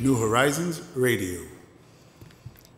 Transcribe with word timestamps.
New 0.00 0.14
Horizons 0.14 0.80
Radio. 0.94 1.40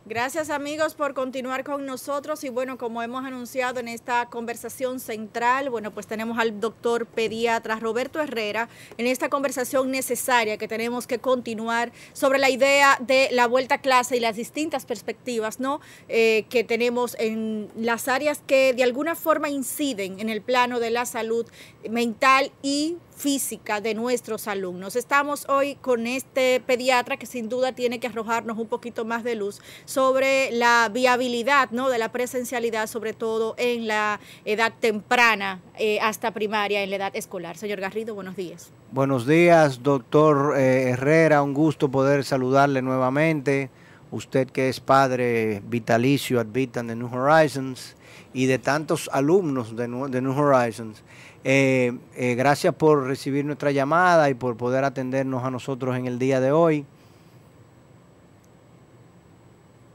Gracias 0.06 0.48
amigos 0.48 0.94
por 0.94 1.12
continuar 1.12 1.64
con 1.64 1.84
nosotros 1.84 2.42
y 2.44 2.48
bueno, 2.48 2.78
como 2.78 3.02
hemos 3.02 3.26
anunciado 3.26 3.78
en 3.78 3.88
esta 3.88 4.24
conversación 4.30 5.00
central, 5.00 5.68
bueno, 5.68 5.90
pues 5.90 6.06
tenemos 6.06 6.38
al 6.38 6.60
doctor 6.60 7.04
pediatra 7.04 7.76
Roberto 7.78 8.22
Herrera 8.22 8.70
en 8.96 9.06
esta 9.06 9.28
conversación 9.28 9.90
necesaria 9.90 10.56
que 10.56 10.66
tenemos 10.66 11.06
que 11.06 11.18
continuar 11.18 11.92
sobre 12.14 12.38
la 12.38 12.48
idea 12.48 12.96
de 13.00 13.28
la 13.32 13.46
vuelta 13.46 13.74
a 13.74 13.80
clase 13.82 14.16
y 14.16 14.20
las 14.20 14.36
distintas 14.36 14.86
perspectivas, 14.86 15.60
¿no? 15.60 15.82
Eh, 16.08 16.46
que 16.48 16.64
tenemos 16.64 17.16
en 17.20 17.68
las 17.76 18.08
áreas 18.08 18.40
que 18.46 18.72
de 18.72 18.82
alguna 18.82 19.14
forma 19.14 19.50
inciden 19.50 20.20
en 20.20 20.30
el 20.30 20.40
plano 20.40 20.80
de 20.80 20.90
la 20.90 21.04
salud 21.04 21.46
mental 21.88 22.50
y 22.62 22.96
física 23.20 23.82
de 23.82 23.94
nuestros 23.94 24.48
alumnos. 24.48 24.96
Estamos 24.96 25.46
hoy 25.50 25.74
con 25.74 26.06
este 26.06 26.58
pediatra 26.66 27.18
que 27.18 27.26
sin 27.26 27.50
duda 27.50 27.72
tiene 27.72 28.00
que 28.00 28.06
arrojarnos 28.06 28.56
un 28.58 28.66
poquito 28.66 29.04
más 29.04 29.24
de 29.24 29.34
luz 29.34 29.60
sobre 29.84 30.50
la 30.52 30.88
viabilidad 30.90 31.70
¿no? 31.70 31.90
de 31.90 31.98
la 31.98 32.10
presencialidad, 32.12 32.86
sobre 32.86 33.12
todo 33.12 33.54
en 33.58 33.86
la 33.86 34.20
edad 34.46 34.72
temprana 34.80 35.60
eh, 35.78 36.00
hasta 36.00 36.30
primaria, 36.30 36.82
en 36.82 36.88
la 36.88 36.96
edad 36.96 37.14
escolar. 37.14 37.58
Señor 37.58 37.80
Garrido, 37.80 38.14
buenos 38.14 38.36
días. 38.36 38.70
Buenos 38.90 39.26
días, 39.26 39.82
doctor 39.82 40.56
eh, 40.56 40.88
Herrera. 40.90 41.42
Un 41.42 41.52
gusto 41.52 41.90
poder 41.90 42.24
saludarle 42.24 42.80
nuevamente. 42.80 43.68
Usted 44.10 44.48
que 44.48 44.70
es 44.70 44.80
padre 44.80 45.62
vitalicio 45.68 46.40
at 46.40 46.46
Vitan 46.50 46.86
de 46.86 46.96
New 46.96 47.14
Horizons 47.14 47.96
y 48.32 48.46
de 48.46 48.58
tantos 48.58 49.10
alumnos 49.12 49.76
de 49.76 49.88
New 49.88 50.38
Horizons. 50.38 51.02
Eh, 51.42 51.98
eh, 52.16 52.34
gracias 52.34 52.74
por 52.74 53.06
recibir 53.06 53.44
nuestra 53.44 53.70
llamada 53.70 54.28
y 54.28 54.34
por 54.34 54.56
poder 54.56 54.84
atendernos 54.84 55.42
a 55.42 55.50
nosotros 55.50 55.96
en 55.96 56.06
el 56.06 56.18
día 56.18 56.40
de 56.40 56.52
hoy. 56.52 56.84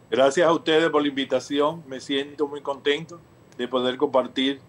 Gracias 0.10 0.48
a 0.48 0.52
ustedes 0.52 0.90
por 0.90 1.02
la 1.02 1.08
invitación. 1.08 1.84
Me 1.88 2.00
siento 2.00 2.48
muy 2.48 2.62
contento 2.62 3.20
de 3.58 3.68
poder 3.68 3.98
compartir 3.98 4.60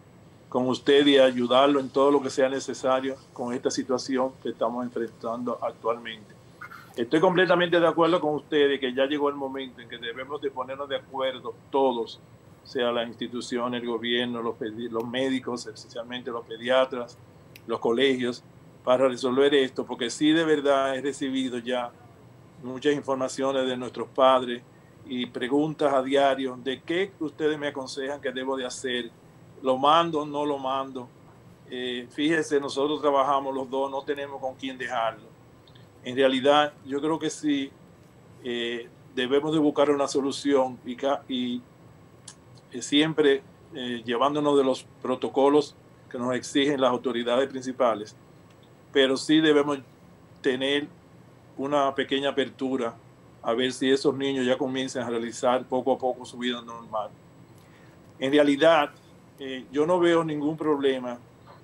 con 0.48 0.68
usted 0.68 1.06
y 1.06 1.18
ayudarlo 1.18 1.80
en 1.80 1.88
todo 1.88 2.10
lo 2.10 2.22
que 2.22 2.30
sea 2.30 2.48
necesario 2.48 3.16
con 3.32 3.52
esta 3.52 3.70
situación 3.70 4.32
que 4.42 4.50
estamos 4.50 4.84
enfrentando 4.84 5.58
actualmente. 5.62 6.34
Estoy 6.96 7.20
completamente 7.20 7.78
de 7.78 7.86
acuerdo 7.86 8.20
con 8.20 8.34
ustedes 8.34 8.80
que 8.80 8.94
ya 8.94 9.06
llegó 9.06 9.28
el 9.28 9.34
momento 9.34 9.80
en 9.80 9.88
que 9.88 9.98
debemos 9.98 10.40
de 10.40 10.50
ponernos 10.50 10.88
de 10.88 10.96
acuerdo 10.96 11.54
todos 11.70 12.20
sea 12.66 12.90
la 12.90 13.04
institución, 13.04 13.74
el 13.74 13.86
gobierno, 13.86 14.42
los, 14.42 15.08
médicos, 15.08 15.66
especialmente 15.66 16.30
los 16.30 16.44
pediatras, 16.44 17.16
los 17.66 17.78
colegios, 17.78 18.42
para 18.84 19.08
resolver 19.08 19.54
esto, 19.54 19.86
porque 19.86 20.10
sí 20.10 20.30
de 20.32 20.44
verdad 20.44 20.96
he 20.96 21.00
recibido 21.00 21.58
ya 21.58 21.90
muchas 22.62 22.94
informaciones 22.94 23.66
de 23.66 23.76
nuestros 23.76 24.08
padres 24.08 24.62
y 25.06 25.26
preguntas 25.26 25.92
a 25.92 26.02
diario 26.02 26.58
de 26.62 26.82
qué 26.82 27.12
ustedes 27.20 27.58
me 27.58 27.68
aconsejan 27.68 28.20
que 28.20 28.32
debo 28.32 28.56
de 28.56 28.66
hacer, 28.66 29.10
lo 29.62 29.78
mando, 29.78 30.26
no 30.26 30.44
lo 30.44 30.58
mando. 30.58 31.08
Eh, 31.70 32.06
fíjese, 32.10 32.60
nosotros 32.60 33.00
trabajamos 33.00 33.54
los 33.54 33.70
dos, 33.70 33.90
no 33.90 34.02
tenemos 34.02 34.40
con 34.40 34.54
quién 34.54 34.76
dejarlo. 34.76 35.26
En 36.04 36.16
realidad, 36.16 36.72
yo 36.84 37.00
creo 37.00 37.18
que 37.18 37.30
sí 37.30 37.70
eh, 38.44 38.88
debemos 39.14 39.52
de 39.52 39.58
buscar 39.58 39.90
una 39.90 40.06
solución 40.06 40.78
y, 41.28 41.62
siempre 42.80 43.42
eh, 43.74 44.02
llevándonos 44.04 44.56
de 44.56 44.64
los 44.64 44.86
protocolos 45.02 45.74
que 46.10 46.18
nos 46.18 46.34
exigen 46.34 46.80
las 46.80 46.90
autoridades 46.90 47.48
principales, 47.48 48.16
pero 48.92 49.16
sí 49.16 49.40
debemos 49.40 49.78
tener 50.40 50.88
una 51.56 51.94
pequeña 51.94 52.30
apertura 52.30 52.94
a 53.42 53.52
ver 53.54 53.72
si 53.72 53.90
esos 53.90 54.14
niños 54.14 54.46
ya 54.46 54.58
comienzan 54.58 55.04
a 55.04 55.10
realizar 55.10 55.64
poco 55.64 55.92
a 55.92 55.98
poco 55.98 56.24
su 56.24 56.38
vida 56.38 56.60
normal. 56.62 57.10
En 58.18 58.32
realidad, 58.32 58.90
eh, 59.38 59.66
yo 59.70 59.86
no 59.86 59.98
veo 59.98 60.24
ningún 60.24 60.56
problema 60.56 61.18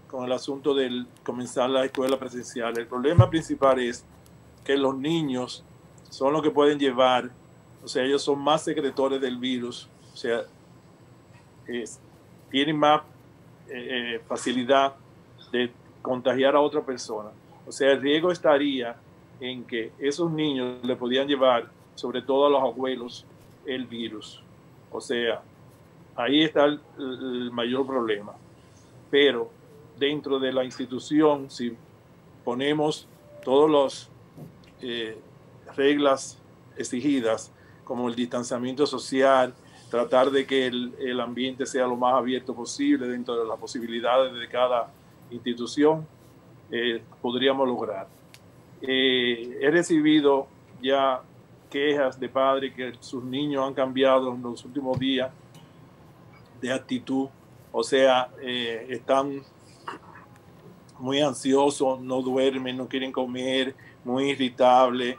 con 0.06 0.24
el 0.24 0.32
asunto 0.32 0.74
de 0.74 1.06
comenzar 1.24 1.70
la 1.70 1.84
escuela 1.84 2.19
presencial. 2.19 2.76
El 2.76 2.86
problema 2.86 3.30
principal 3.30 3.80
es 3.80 4.04
que 4.64 4.76
los 4.76 4.96
niños 4.96 5.64
son 6.10 6.34
los 6.34 6.42
que 6.42 6.50
pueden 6.50 6.78
llevar, 6.78 7.30
o 7.82 7.88
sea, 7.88 8.04
ellos 8.04 8.22
son 8.22 8.38
más 8.38 8.62
secretores 8.62 9.20
del 9.20 9.38
virus, 9.38 9.88
o 10.12 10.16
sea, 10.16 10.42
tienen 12.50 12.77
más 12.77 13.03
eh, 13.69 14.17
eh, 14.17 14.21
facilidad 14.27 14.95
de 15.50 15.71
contagiar 16.03 16.55
a 16.55 16.61
otra 16.61 16.81
persona. 16.83 17.31
O 17.67 17.73
sea, 17.73 17.93
el 17.93 18.00
riesgo 18.00 18.31
estaría 18.33 18.97
en 19.41 19.65
que 19.65 19.93
esos 19.99 20.31
niños 20.31 20.84
le 20.84 20.97
podían 20.97 21.27
llevar, 21.27 21.71
sobre 21.95 22.23
todo 22.23 22.47
a 22.47 22.50
los 22.50 22.62
abuelos, 22.62 23.25
el 23.67 23.87
virus. 23.87 24.43
O 24.91 25.00
sea, 25.00 25.43
ahí 26.17 26.43
está 26.43 26.65
el, 26.65 27.50
mayor 27.53 27.87
problema. 27.87 28.33
Pero 29.11 29.50
dentro 29.99 30.39
de 30.39 30.53
la 30.53 30.65
institución, 30.65 31.50
si 31.50 31.77
ponemos 32.44 33.09
todas 33.44 33.71
las 33.71 34.11
eh, 34.81 35.17
reglas 35.77 36.39
exigidas, 36.77 37.53
como 37.84 38.09
el 38.09 38.15
distanciamiento 38.15 38.87
social, 38.87 39.55
tratar 39.92 40.30
de 40.30 40.47
que 40.47 40.69
el, 40.69 41.20
ambiente 41.20 41.66
sea 41.66 41.86
lo 41.86 41.97
más 41.97 42.14
abierto 42.14 42.54
posible 42.54 43.06
dentro 43.06 43.38
de 43.38 43.47
las 43.47 43.58
posibilidades 43.58 44.32
de 44.32 44.48
cada 44.48 44.91
institución, 45.30 46.06
eh, 46.70 47.03
podríamos 47.20 47.69
lograr. 47.69 48.08
Eh, 48.81 49.58
he 49.60 49.70
recibido 49.70 50.47
ya 50.82 51.20
quejas 51.69 52.19
de 52.19 52.26
padres 52.26 52.72
que 52.75 52.94
sus 53.00 53.22
niños 53.22 53.69
han 53.69 53.75
cambiado 53.75 54.32
en 54.32 54.41
los 54.41 54.64
últimos 54.64 54.98
días 54.98 55.31
de 56.62 56.72
actitud, 56.72 57.28
o 57.70 57.82
sea, 57.82 58.31
eh, 58.41 58.86
están 58.88 59.42
muy 60.98 61.20
ansiosos, 61.20 62.00
no 62.00 62.22
duermen, 62.22 62.78
no 62.78 62.88
quieren 62.88 63.12
comer, 63.12 63.75
muy 64.04 64.31
irritables 64.31 65.19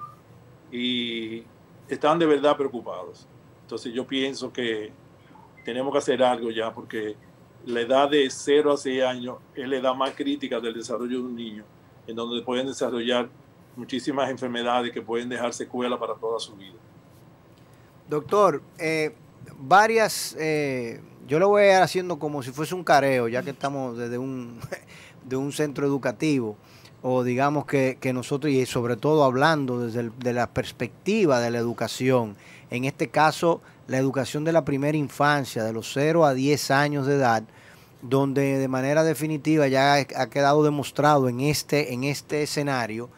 y 0.72 1.44
están 1.88 2.18
de 2.18 2.26
verdad 2.26 2.58
preocupados. 2.58 3.28
Entonces 3.74 3.92
yo 3.92 4.06
pienso 4.06 4.54
que 4.54 4.92
tenemos 5.66 5.92
que 5.92 5.98
hacer 5.98 6.22
algo 6.22 6.52
ya 6.52 6.72
porque 6.72 7.16
la 7.66 7.82
edad 7.82 8.08
de 8.08 8.30
0 8.30 8.74
a 8.74 8.78
6 8.78 9.04
años 9.04 9.38
es 9.56 9.68
la 9.68 9.78
edad 9.78 9.96
más 9.96 10.12
crítica 10.12 10.60
del 10.60 10.76
desarrollo 10.76 11.18
de 11.18 11.24
un 11.24 11.36
niño, 11.36 11.64
en 12.06 12.16
donde 12.16 12.44
pueden 12.44 12.68
desarrollar 12.68 13.30
muchísimas 13.76 14.30
enfermedades 14.30 14.92
que 14.92 15.02
pueden 15.02 15.28
dejar 15.28 15.56
secuela 15.56 15.98
para 15.98 16.14
toda 16.14 16.40
su 16.40 16.56
vida. 16.56 16.76
Doctor, 18.08 18.62
eh, 18.78 19.16
varias, 19.58 20.36
eh, 20.40 21.02
yo 21.28 21.40
lo 21.40 21.50
voy 21.50 21.64
a 21.64 21.78
ir 21.78 21.82
haciendo 21.82 22.20
como 22.20 22.44
si 22.44 22.52
fuese 22.52 22.76
un 22.76 22.84
careo, 22.84 23.28
ya 23.28 23.42
que 23.42 23.50
estamos 23.50 23.98
desde 23.98 24.20
un, 24.20 24.60
de 25.26 25.36
un 25.36 25.52
centro 25.52 25.88
educativo, 25.88 26.58
o 27.04 27.24
digamos 27.24 27.66
que, 27.66 27.98
que 28.00 28.14
nosotros, 28.14 28.52
y 28.52 28.66
sobre 28.66 28.96
todo 28.96 29.24
hablando 29.24 29.80
desde 29.80 30.10
de 30.18 30.34
la 30.34 30.48
perspectiva 30.48 31.40
de 31.40 31.52
la 31.52 31.60
educación, 31.60 32.36
en 32.72 32.86
este 32.86 33.10
caso 33.10 33.62
la 33.88 33.98
educación 33.98 34.46
de 34.46 34.54
la 34.54 34.66
primera 34.66 34.98
infancia, 34.98 35.64
de 35.64 35.74
los 35.74 35.92
0 35.94 36.26
a 36.26 36.34
10 36.34 36.72
años 36.72 37.06
de 37.06 37.16
edad, 37.16 37.44
donde 38.02 38.58
de 38.58 38.68
manera 38.68 39.04
definitiva 39.04 39.68
ya 39.68 39.96
ha 39.96 40.30
quedado 40.30 40.64
demostrado 40.64 41.30
en 41.30 41.42
este, 41.42 41.94
en 41.94 42.06
este 42.06 42.44
escenario 42.44 43.10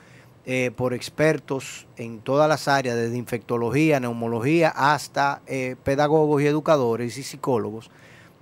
eh, 0.48 0.72
por 0.76 0.94
expertos 0.94 1.88
en 1.98 2.20
todas 2.20 2.48
las 2.48 2.68
áreas, 2.68 2.96
desde 2.96 3.18
infectología, 3.18 4.00
neumología, 4.00 4.70
hasta 4.70 5.42
eh, 5.48 5.76
pedagogos 5.84 6.42
y 6.42 6.46
educadores 6.46 7.18
y 7.18 7.24
psicólogos, 7.24 7.90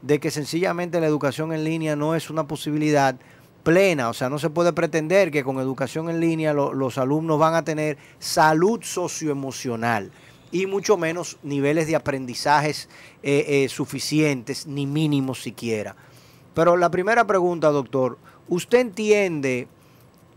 de 0.01 0.19
que 0.19 0.29
sencillamente 0.29 0.99
la 0.99 1.07
educación 1.07 1.53
en 1.53 1.63
línea 1.63 1.95
no 1.95 2.13
es 2.13 2.29
una 2.29 2.45
posibilidad 2.45 3.15
plena, 3.63 4.09
o 4.09 4.13
sea, 4.13 4.29
no 4.29 4.37
se 4.39 4.49
puede 4.49 4.73
pretender 4.73 5.31
que 5.31 5.43
con 5.43 5.59
educación 5.59 6.09
en 6.09 6.19
línea 6.19 6.53
los 6.53 6.97
alumnos 6.97 7.39
van 7.39 7.55
a 7.55 7.63
tener 7.63 7.97
salud 8.19 8.81
socioemocional 8.83 10.11
y 10.51 10.67
mucho 10.67 10.97
menos 10.97 11.39
niveles 11.41 11.87
de 11.87 11.95
aprendizajes 11.95 12.87
eh, 13.23 13.45
eh, 13.47 13.69
suficientes, 13.69 14.67
ni 14.67 14.85
mínimos 14.85 15.41
siquiera. 15.41 15.95
Pero 16.53 16.77
la 16.77 16.91
primera 16.91 17.25
pregunta, 17.25 17.69
doctor, 17.69 18.19
¿usted 18.47 18.79
entiende 18.79 19.67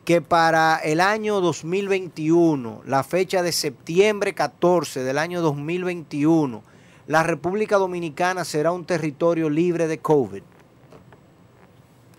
que 0.06 0.23
para 0.23 0.76
el 0.76 1.00
año 1.00 1.40
2021, 1.40 2.82
la 2.87 3.02
fecha 3.05 3.43
de 3.43 3.52
septiembre 3.52 4.32
14 4.34 5.02
del 5.02 5.19
año 5.19 5.43
2021, 5.43 6.62
la 7.08 7.23
República 7.23 7.76
Dominicana 7.76 8.44
será 8.44 8.73
un 8.73 8.87
territorio 8.87 9.50
libre 9.50 9.87
de 9.87 9.99
COVID? 9.99 10.43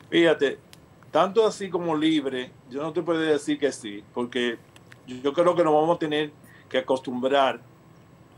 Fíjate, 0.09 0.59
tanto 1.11 1.45
así 1.45 1.69
como 1.69 1.95
libre, 1.95 2.51
yo 2.69 2.81
no 2.81 2.93
te 2.93 3.01
puedo 3.01 3.19
decir 3.19 3.59
que 3.59 3.71
sí, 3.71 4.03
porque 4.13 4.57
yo 5.05 5.33
creo 5.33 5.55
que 5.55 5.63
nos 5.63 5.73
vamos 5.73 5.95
a 5.95 5.99
tener 5.99 6.31
que 6.69 6.79
acostumbrar 6.79 7.61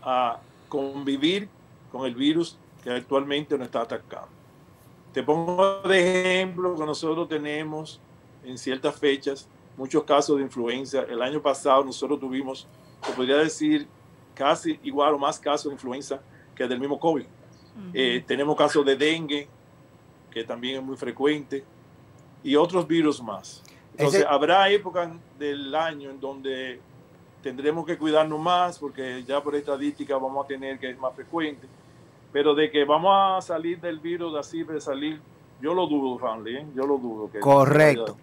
a 0.02 0.40
convivir 0.68 1.50
con 1.92 2.06
el 2.06 2.16
virus 2.16 2.58
que 2.84 2.92
actualmente 2.92 3.58
nos 3.58 3.66
está 3.66 3.82
atacando. 3.82 4.30
Te 5.14 5.24
pongo 5.24 5.82
de 5.82 6.38
ejemplo 6.38 6.76
que 6.78 6.86
nosotros 6.86 7.28
tenemos 7.28 8.00
en 8.44 8.58
ciertas 8.58 8.96
fechas 8.96 9.50
muchos 9.76 10.04
casos 10.04 10.38
de 10.38 10.44
influenza. 10.44 11.02
El 11.02 11.22
año 11.22 11.42
pasado 11.42 11.84
nosotros 11.84 12.20
tuvimos, 12.20 12.68
se 13.02 13.12
podría 13.14 13.38
decir, 13.38 13.88
casi 14.36 14.80
igual 14.84 15.16
o 15.16 15.18
más 15.18 15.40
casos 15.40 15.66
de 15.66 15.74
influenza 15.74 16.22
que 16.56 16.68
del 16.68 16.80
mismo 16.80 17.00
COVID. 17.00 17.26
Eh, 17.94 18.24
tenemos 18.28 18.58
casos 18.58 18.86
de 18.86 18.96
dengue, 18.96 19.48
que 20.30 20.44
también 20.44 20.78
es 20.78 20.84
muy 20.84 20.98
frecuente, 20.98 21.64
y 22.44 22.56
otros 22.56 22.88
virus 22.88 23.22
más. 23.22 23.64
Entonces, 23.98 24.26
habrá 24.28 24.70
épocas 24.70 25.10
del 25.38 25.76
año 25.76 26.10
en 26.10 26.20
donde 26.20 26.80
tendremos 27.42 27.86
que 27.86 27.98
cuidarnos 27.98 28.40
más, 28.40 28.80
porque 28.80 29.24
ya 29.28 29.42
por 29.42 29.56
estadística 29.56 30.18
vamos 30.18 30.46
a 30.46 30.48
tener 30.48 30.80
que 30.80 30.90
es 30.90 30.98
más 30.98 31.14
frecuente. 31.14 31.68
Pero 32.32 32.54
de 32.54 32.70
que 32.70 32.86
vamos 32.86 33.12
a 33.14 33.42
salir 33.42 33.80
del 33.82 34.00
virus 34.00 34.38
así, 34.38 34.64
de 34.64 34.80
salir, 34.80 35.20
yo 35.62 35.74
lo 35.74 35.88
dudo, 35.88 36.18
Fanley, 36.18 36.58
¿eh? 36.58 36.66
yo 36.76 36.86
lo 36.86 36.98
dudo. 36.98 37.30
Que 37.32 37.40
Correcto. 37.40 38.18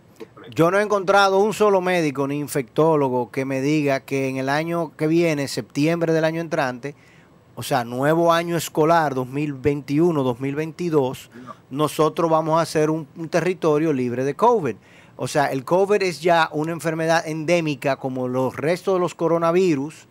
Yo 0.55 0.71
no 0.71 0.79
he 0.79 0.83
encontrado 0.83 1.39
un 1.39 1.53
solo 1.53 1.81
médico 1.81 2.27
ni 2.27 2.39
infectólogo 2.39 3.31
que 3.31 3.45
me 3.45 3.61
diga 3.61 4.01
que 4.01 4.29
en 4.29 4.37
el 4.39 4.49
año 4.49 4.97
que 4.97 5.07
viene, 5.07 5.49
septiembre 5.49 6.13
del 6.15 6.25
año 6.25 6.41
entrante, 6.41 6.95
o 7.57 7.63
sea, 7.63 7.85
nuevo 7.85 8.33
año 8.35 8.59
escolar 8.59 9.15
2021-2022, 9.15 11.31
nosotros 11.71 12.31
vamos 12.31 12.61
a 12.61 12.67
ser 12.67 12.91
un, 12.91 13.07
territorio 13.31 13.95
libre 13.95 14.25
de 14.25 14.35
COVID. 14.35 14.77
O 15.17 15.27
sea, 15.27 15.47
el 15.47 15.65
COVID 15.65 16.03
es 16.03 16.21
ya 16.21 16.51
una 16.53 16.73
enfermedad 16.73 17.27
endémica 17.27 17.97
como 17.97 18.29
los 18.29 18.55
restos 18.55 18.93
de 18.95 19.01
los 19.01 19.15
coronavirus. 19.15 20.07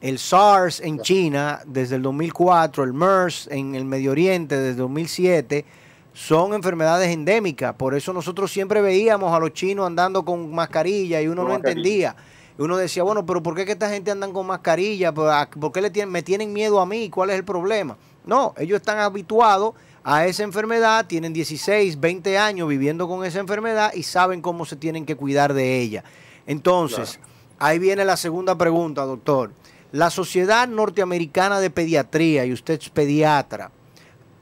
El 0.00 0.18
SARS 0.18 0.80
en 0.80 1.00
China 1.00 1.60
desde 1.66 1.96
el 1.96 2.02
2004, 2.02 2.84
el 2.84 2.94
MERS 2.94 3.48
en 3.52 3.74
el 3.74 3.84
Medio 3.84 4.12
Oriente 4.12 4.56
desde 4.56 4.70
el 4.70 4.78
2007 4.78 5.66
son 6.14 6.54
enfermedades 6.54 7.10
endémicas. 7.10 7.74
Por 7.74 7.94
eso 7.94 8.14
nosotros 8.14 8.50
siempre 8.50 8.80
veíamos 8.80 9.34
a 9.34 9.38
los 9.38 9.52
chinos 9.52 9.86
andando 9.86 10.24
con 10.24 10.50
mascarilla 10.54 11.20
y 11.20 11.28
uno 11.28 11.44
no 11.44 11.56
entendía. 11.56 12.16
Y 12.58 12.62
uno 12.62 12.76
decía, 12.76 13.02
bueno, 13.02 13.26
pero 13.26 13.42
¿por 13.42 13.54
qué 13.54 13.66
que 13.66 13.72
esta 13.72 13.90
gente 13.90 14.10
andan 14.10 14.32
con 14.32 14.46
mascarilla? 14.46 15.12
¿Por 15.12 15.72
qué 15.72 15.80
le 15.80 15.90
tienen, 15.90 16.10
me 16.10 16.22
tienen 16.22 16.52
miedo 16.52 16.80
a 16.80 16.86
mí? 16.86 17.10
¿Cuál 17.10 17.30
es 17.30 17.36
el 17.36 17.44
problema? 17.44 17.96
No, 18.24 18.54
ellos 18.56 18.76
están 18.76 18.98
habituados 18.98 19.74
a 20.02 20.26
esa 20.26 20.42
enfermedad, 20.42 21.06
tienen 21.06 21.32
16, 21.32 22.00
20 22.00 22.38
años 22.38 22.68
viviendo 22.68 23.08
con 23.08 23.24
esa 23.24 23.40
enfermedad 23.40 23.92
y 23.92 24.04
saben 24.04 24.40
cómo 24.40 24.64
se 24.64 24.76
tienen 24.76 25.04
que 25.04 25.16
cuidar 25.16 25.52
de 25.52 25.80
ella. 25.80 26.04
Entonces, 26.46 27.18
ahí 27.58 27.78
viene 27.78 28.04
la 28.04 28.16
segunda 28.16 28.56
pregunta, 28.56 29.04
doctor. 29.04 29.52
La 29.92 30.10
Sociedad 30.10 30.66
Norteamericana 30.68 31.60
de 31.60 31.70
Pediatría, 31.70 32.44
y 32.44 32.52
usted 32.52 32.80
es 32.80 32.88
pediatra, 32.88 33.70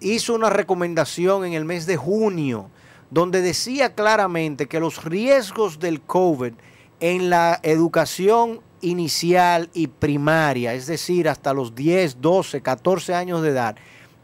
hizo 0.01 0.35
una 0.35 0.51
recomendación 0.51 1.45
en 1.45 1.55
el 1.55 1.65
mes 1.65 1.87
de 1.87 1.97
junio 1.97 2.71
donde 3.11 3.43
decía 3.43 3.95
claramente 3.95 4.67
que 4.67 4.81
los 4.81 5.05
riesgos 5.05 5.79
del 5.79 6.01
COVID 6.01 6.53
en 7.01 7.31
la 7.31 7.61
educación 7.63 8.61
inicial 8.81 9.71
y 9.73 9.87
primaria, 9.87 10.75
es 10.75 10.87
decir, 10.87 11.29
hasta 11.29 11.55
los 11.55 11.75
10, 11.75 12.21
12, 12.21 12.61
14 12.61 13.15
años 13.15 13.43
de 13.43 13.51
edad, 13.51 13.77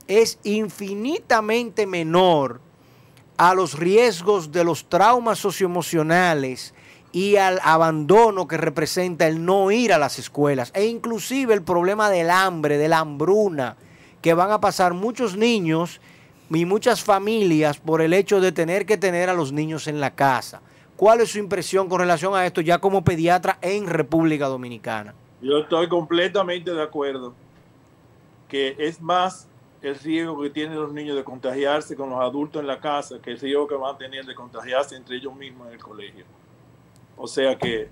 es 0.07 0.39
infinitamente 0.43 1.87
menor 1.87 2.61
a 3.37 3.55
los 3.55 3.79
riesgos 3.79 4.53
de 4.53 4.65
los 4.65 4.89
traumas 4.89 5.39
socioemocionales 5.39 6.75
y 7.13 7.37
al 7.37 7.59
abandono 7.63 8.47
que 8.47 8.57
representa 8.57 9.27
el 9.27 9.45
no 9.45 9.71
ir 9.71 9.93
a 9.93 9.99
las 9.99 10.19
escuelas 10.19 10.71
e 10.75 10.85
inclusive 10.85 11.55
el 11.55 11.63
problema 11.63 12.11
del 12.11 12.31
hambre, 12.31 12.77
de 12.77 12.89
la 12.89 12.99
hambruna, 12.99 13.77
que 14.21 14.35
van 14.35 14.51
a 14.51 14.61
pasar 14.61 14.95
muchos 14.95 15.37
niños 15.37 16.01
y 16.51 16.65
muchas 16.67 17.03
familias 17.03 17.79
por 17.79 18.03
el 18.03 18.13
hecho 18.13 18.41
de 18.41 18.53
tener 18.53 18.85
que 18.85 18.99
tener 18.99 19.31
a 19.31 19.35
los 19.35 19.53
niños 19.53 19.87
en 19.87 20.01
la 20.01 20.15
casa. 20.15 20.61
¿Cuál 21.01 21.23
es 21.23 21.31
su 21.31 21.39
impresión 21.39 21.89
con 21.89 21.99
relación 21.99 22.35
a 22.35 22.45
esto 22.45 22.61
ya 22.61 22.79
como 22.79 23.03
pediatra 23.03 23.57
en 23.63 23.87
República 23.87 24.49
Dominicana? 24.49 25.15
Yo 25.41 25.57
estoy 25.57 25.89
completamente 25.89 26.75
de 26.75 26.83
acuerdo 26.83 27.33
que 28.51 28.77
es 28.79 29.01
más 29.01 29.49
el 29.81 29.95
riesgo 29.95 30.43
que 30.43 30.51
tienen 30.51 30.79
los 30.79 30.93
niños 30.93 31.17
de 31.17 31.25
contagiarse 31.25 31.97
con 31.97 32.11
los 32.11 32.21
adultos 32.21 32.61
en 32.61 32.67
la 32.67 32.81
casa 32.81 33.19
que 33.19 33.31
el 33.31 33.41
riesgo 33.41 33.67
que 33.67 33.77
van 33.77 33.95
a 33.95 33.97
tener 33.97 34.27
de 34.27 34.35
contagiarse 34.35 34.95
entre 34.95 35.17
ellos 35.17 35.35
mismos 35.35 35.69
en 35.69 35.73
el 35.73 35.81
colegio. 35.81 36.27
O 37.17 37.27
sea 37.27 37.57
que 37.57 37.89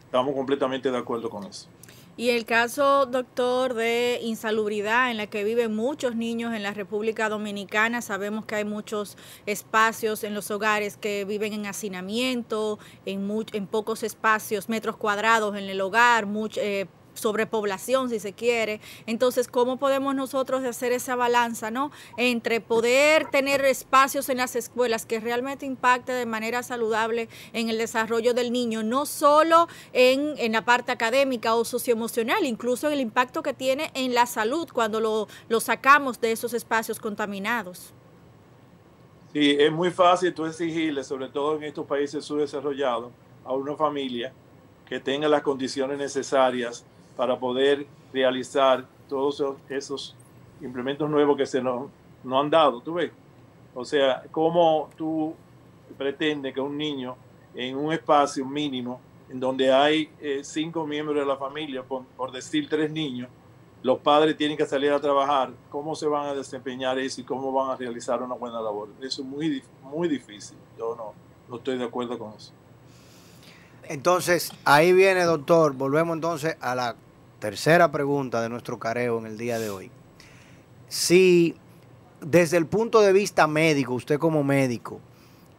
estamos 0.00 0.34
completamente 0.34 0.90
de 0.90 0.98
acuerdo 0.98 1.30
con 1.30 1.44
eso. 1.44 1.68
Y 2.16 2.30
el 2.30 2.44
caso, 2.44 3.06
doctor, 3.06 3.74
de 3.74 4.20
insalubridad 4.22 5.10
en 5.10 5.16
la 5.16 5.26
que 5.26 5.42
viven 5.42 5.74
muchos 5.74 6.14
niños 6.14 6.54
en 6.54 6.62
la 6.62 6.72
República 6.72 7.28
Dominicana, 7.28 8.02
sabemos 8.02 8.46
que 8.46 8.54
hay 8.54 8.64
muchos 8.64 9.16
espacios 9.46 10.22
en 10.22 10.32
los 10.32 10.52
hogares 10.52 10.96
que 10.96 11.24
viven 11.24 11.52
en 11.52 11.66
hacinamiento, 11.66 12.78
en, 13.04 13.28
en 13.52 13.66
pocos 13.66 14.04
espacios, 14.04 14.68
metros 14.68 14.96
cuadrados 14.96 15.56
en 15.56 15.64
el 15.64 15.80
hogar, 15.80 16.26
mucho, 16.26 16.60
eh, 16.60 16.86
sobrepoblación, 17.14 18.10
si 18.10 18.20
se 18.20 18.32
quiere. 18.32 18.80
Entonces, 19.06 19.48
¿cómo 19.48 19.78
podemos 19.78 20.14
nosotros 20.14 20.64
hacer 20.64 20.92
esa 20.92 21.16
balanza, 21.16 21.70
¿no? 21.70 21.90
Entre 22.16 22.60
poder 22.60 23.30
tener 23.30 23.64
espacios 23.64 24.28
en 24.28 24.38
las 24.38 24.56
escuelas 24.56 25.06
que 25.06 25.20
realmente 25.20 25.66
impacte 25.66 26.12
de 26.12 26.26
manera 26.26 26.62
saludable 26.62 27.28
en 27.52 27.68
el 27.68 27.78
desarrollo 27.78 28.34
del 28.34 28.52
niño, 28.52 28.82
no 28.82 29.06
solo 29.06 29.68
en, 29.92 30.34
en 30.38 30.52
la 30.52 30.64
parte 30.64 30.92
académica 30.92 31.54
o 31.54 31.64
socioemocional, 31.64 32.44
incluso 32.44 32.86
en 32.88 32.94
el 32.94 33.00
impacto 33.00 33.42
que 33.42 33.54
tiene 33.54 33.90
en 33.94 34.14
la 34.14 34.26
salud 34.26 34.68
cuando 34.72 35.00
lo, 35.00 35.28
lo 35.48 35.60
sacamos 35.60 36.20
de 36.20 36.32
esos 36.32 36.54
espacios 36.54 36.98
contaminados. 36.98 37.92
Sí, 39.32 39.56
es 39.58 39.72
muy 39.72 39.90
fácil 39.90 40.32
tú 40.32 40.46
exigirle, 40.46 41.02
sobre 41.02 41.28
todo 41.28 41.56
en 41.56 41.64
estos 41.64 41.84
países 41.86 42.24
subdesarrollados, 42.24 43.10
a 43.44 43.52
una 43.52 43.74
familia 43.74 44.32
que 44.86 45.00
tenga 45.00 45.28
las 45.28 45.42
condiciones 45.42 45.98
necesarias 45.98 46.84
para 47.16 47.38
poder 47.38 47.86
realizar 48.12 48.84
todos 49.08 49.42
esos 49.68 50.16
implementos 50.60 51.08
nuevos 51.08 51.36
que 51.36 51.46
se 51.46 51.62
nos, 51.62 51.88
han 52.30 52.50
dado, 52.50 52.80
¿tú 52.80 52.94
ves? 52.94 53.10
O 53.74 53.84
sea, 53.84 54.22
¿cómo 54.30 54.88
tú 54.96 55.34
pretendes 55.98 56.54
que 56.54 56.60
un 56.60 56.76
niño 56.76 57.16
en 57.54 57.76
un 57.76 57.92
espacio 57.92 58.44
mínimo, 58.44 59.00
en 59.28 59.38
donde 59.40 59.72
hay 59.72 60.10
eh, 60.20 60.40
cinco 60.42 60.86
miembros 60.86 61.18
de 61.18 61.26
la 61.26 61.36
familia, 61.36 61.82
por, 61.82 62.32
decir 62.32 62.68
tres 62.68 62.90
niños, 62.90 63.28
los 63.82 63.98
padres 63.98 64.36
tienen 64.36 64.56
que 64.56 64.64
salir 64.64 64.90
a 64.92 65.00
trabajar, 65.00 65.50
¿cómo 65.70 65.94
se 65.94 66.06
van 66.06 66.28
a 66.28 66.34
desempeñar 66.34 66.98
eso 66.98 67.20
y 67.20 67.24
cómo 67.24 67.52
van 67.52 67.70
a 67.70 67.76
realizar 67.76 68.22
una 68.22 68.34
buena 68.34 68.60
labor? 68.60 68.88
Eso 69.02 69.22
es 69.22 69.28
muy, 69.28 69.62
muy 69.82 70.08
difícil. 70.08 70.56
Yo 70.78 70.96
no, 70.96 71.12
no 71.48 71.56
estoy 71.56 71.76
de 71.76 71.84
acuerdo 71.84 72.18
con 72.18 72.32
eso. 72.32 72.52
Entonces, 73.82 74.52
ahí 74.64 74.94
viene, 74.94 75.24
doctor. 75.24 75.74
Volvemos 75.74 76.14
entonces 76.14 76.56
a 76.60 76.74
la 76.74 76.96
tercera 77.44 77.92
pregunta 77.92 78.40
de 78.40 78.48
nuestro 78.48 78.78
careo 78.78 79.18
en 79.18 79.26
el 79.26 79.36
día 79.36 79.58
de 79.58 79.68
hoy. 79.68 79.90
Si 80.88 81.54
desde 82.22 82.56
el 82.56 82.64
punto 82.64 83.02
de 83.02 83.12
vista 83.12 83.46
médico, 83.46 83.92
usted 83.92 84.18
como 84.18 84.42
médico, 84.42 84.98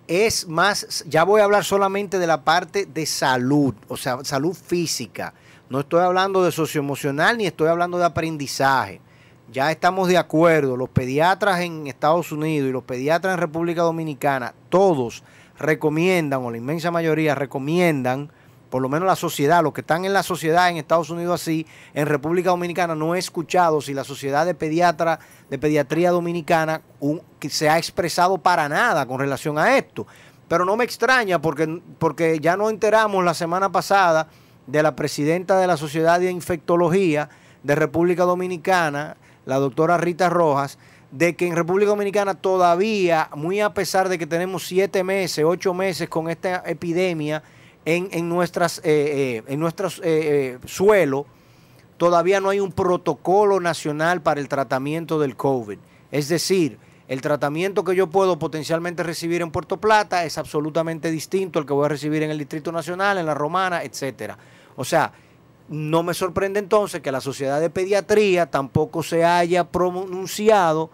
es 0.08 0.48
más, 0.48 1.06
ya 1.08 1.24
voy 1.24 1.42
a 1.42 1.44
hablar 1.44 1.64
solamente 1.64 2.18
de 2.18 2.26
la 2.26 2.44
parte 2.44 2.88
de 2.88 3.06
salud, 3.06 3.76
o 3.88 3.98
sea, 3.98 4.24
salud 4.24 4.56
física. 4.56 5.36
No 5.70 5.82
estoy 5.82 6.02
hablando 6.02 6.44
de 6.44 6.52
socioemocional 6.52 7.38
ni 7.38 7.46
estoy 7.46 7.68
hablando 7.68 8.00
de 8.00 8.06
aprendizaje. 8.06 9.00
Ya 9.52 9.70
estamos 9.70 10.08
de 10.08 10.18
acuerdo, 10.18 10.78
los 10.78 10.90
pediatras 10.90 11.60
en 11.60 11.86
Estados 11.86 12.32
Unidos 12.32 12.68
y 12.68 12.72
los 12.72 12.84
pediatras 12.84 13.36
en 13.36 13.42
República 13.42 13.84
Dominicana, 13.84 14.56
todos 14.70 15.24
recomiendan, 15.60 16.44
o 16.44 16.50
la 16.50 16.58
inmensa 16.58 16.90
mayoría 16.90 17.36
recomiendan, 17.36 18.32
por 18.70 18.82
lo 18.82 18.90
menos 18.90 19.08
la 19.08 19.16
sociedad, 19.16 19.64
los 19.64 19.74
que 19.74 19.82
están 19.82 20.06
en 20.06 20.14
la 20.14 20.24
sociedad 20.24 20.70
en 20.70 20.78
Estados 20.78 21.10
Unidos 21.10 21.42
así, 21.42 21.66
en 21.94 22.08
República 22.08 22.50
Dominicana 22.50 22.96
no 22.96 23.16
he 23.16 23.20
escuchado 23.20 23.82
si 23.82 23.94
la 23.94 24.04
sociedad 24.04 24.46
de 24.46 24.54
pediatra, 24.54 25.20
de 25.50 25.58
pediatría 25.58 26.12
dominicana 26.12 26.82
se 27.50 27.70
ha 27.70 27.78
expresado 27.78 28.38
para 28.38 28.68
nada 28.68 29.06
con 29.06 29.20
relación 29.20 29.58
a 29.58 29.78
esto. 29.78 30.08
Pero 30.48 30.66
no 30.66 30.76
me 30.76 30.84
extraña 30.84 31.42
porque, 31.42 31.82
porque 31.98 32.40
ya 32.40 32.58
nos 32.58 32.70
enteramos 32.70 33.24
la 33.24 33.34
semana 33.34 33.72
pasada 33.72 34.28
de 34.68 34.84
la 34.84 34.96
presidenta 34.96 35.58
de 35.58 35.68
la 35.68 35.78
Sociedad 35.78 36.20
de 36.20 36.32
Infectología 36.32 37.30
de 37.64 37.76
República 37.76 38.24
Dominicana, 38.24 39.18
la 39.46 39.58
doctora 39.58 39.98
Rita 39.98 40.30
Rojas, 40.30 40.78
de 41.12 41.36
que 41.36 41.48
en 41.48 41.56
República 41.56 41.90
Dominicana 41.90 42.34
todavía, 42.34 43.30
muy 43.36 43.62
a 43.62 43.74
pesar 43.74 44.10
de 44.10 44.18
que 44.18 44.28
tenemos 44.28 44.68
siete 44.68 45.04
meses, 45.04 45.46
ocho 45.46 45.74
meses 45.74 46.10
con 46.10 46.30
esta 46.30 46.64
epidemia, 46.66 47.42
en, 47.86 48.10
en 48.12 48.28
nuestras, 48.28 48.82
eh, 48.84 49.44
en 49.48 49.60
nuestros 49.60 50.02
suelo 50.66 51.26
todavía 51.98 52.42
no 52.42 52.50
hay 52.50 52.60
un 52.60 52.72
protocolo 52.72 53.60
nacional 53.60 54.22
para 54.22 54.42
el 54.42 54.50
tratamiento 54.50 55.20
del 55.20 55.36
COVID. 55.36 55.78
Es 56.12 56.28
decir, 56.28 56.78
el 57.08 57.22
tratamiento 57.22 57.84
que 57.84 57.96
yo 57.96 58.08
puedo 58.08 58.40
potencialmente 58.40 59.04
recibir 59.04 59.42
en 59.42 59.52
Puerto 59.52 59.78
Plata 59.78 60.26
es 60.26 60.38
absolutamente 60.38 61.12
distinto 61.12 61.60
al 61.60 61.66
que 61.66 61.74
voy 61.74 61.86
a 61.86 61.90
recibir 61.90 62.24
en 62.24 62.32
el 62.32 62.40
Distrito 62.40 62.72
Nacional, 62.72 63.18
en 63.18 63.28
la 63.28 63.36
Romana, 63.36 63.84
etcétera. 63.84 64.38
O 64.76 64.84
sea, 64.84 65.14
no 65.70 66.04
me 66.04 66.14
sorprende 66.14 66.60
entonces 66.60 67.02
que 67.02 67.12
la 67.12 67.22
Sociedad 67.22 67.62
de 67.62 67.70
Pediatría 67.70 68.50
tampoco 68.50 69.04
se 69.04 69.24
haya 69.24 69.66
pronunciado 69.66 70.90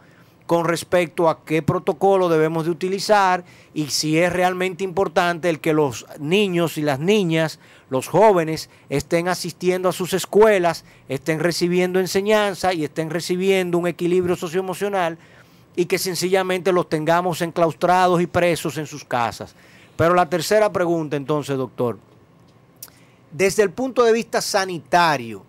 con 0.45 0.65
respecto 0.65 1.29
a 1.29 1.45
qué 1.45 1.62
protocolo 1.62 2.27
debemos 2.27 2.65
de 2.65 2.71
utilizar 2.71 3.43
y 3.74 3.88
si 3.88 4.17
es 4.17 4.33
realmente 4.33 4.83
importante 4.83 5.50
el 5.50 5.60
que 5.60 5.74
los 5.74 6.05
niños 6.19 6.77
y 6.77 6.81
las 6.81 7.00
niñas, 7.00 7.60
los 7.89 8.07
jóvenes, 8.07 8.69
estén 8.89 9.27
asistiendo 9.27 9.88
a 9.88 9.93
sus 9.93 10.13
escuelas, 10.13 10.83
estén 11.07 11.39
recibiendo 11.39 12.00
enseñanza 12.00 12.74
y 12.74 12.83
estén 12.83 13.10
recibiendo 13.10 13.77
un 13.77 13.88
equilibrio 13.88 14.36
socioemocional 14.36 15.17
y 15.75 15.86
que 15.86 15.98
sencillamente 15.98 16.71
los 16.74 16.89
tengamos 16.89 17.41
enclaustrados 17.41 18.21
y 18.21 18.27
presos 18.27 18.77
en 18.77 18.88
sus 18.88 19.05
casas. 19.05 19.55
Pero 19.95 20.13
la 20.13 20.29
tercera 20.29 20.71
pregunta 20.71 21.15
entonces, 21.15 21.57
doctor, 21.57 21.98
desde 23.31 23.63
el 23.63 23.71
punto 23.71 24.03
de 24.03 24.12
vista 24.12 24.41
sanitario, 24.41 25.45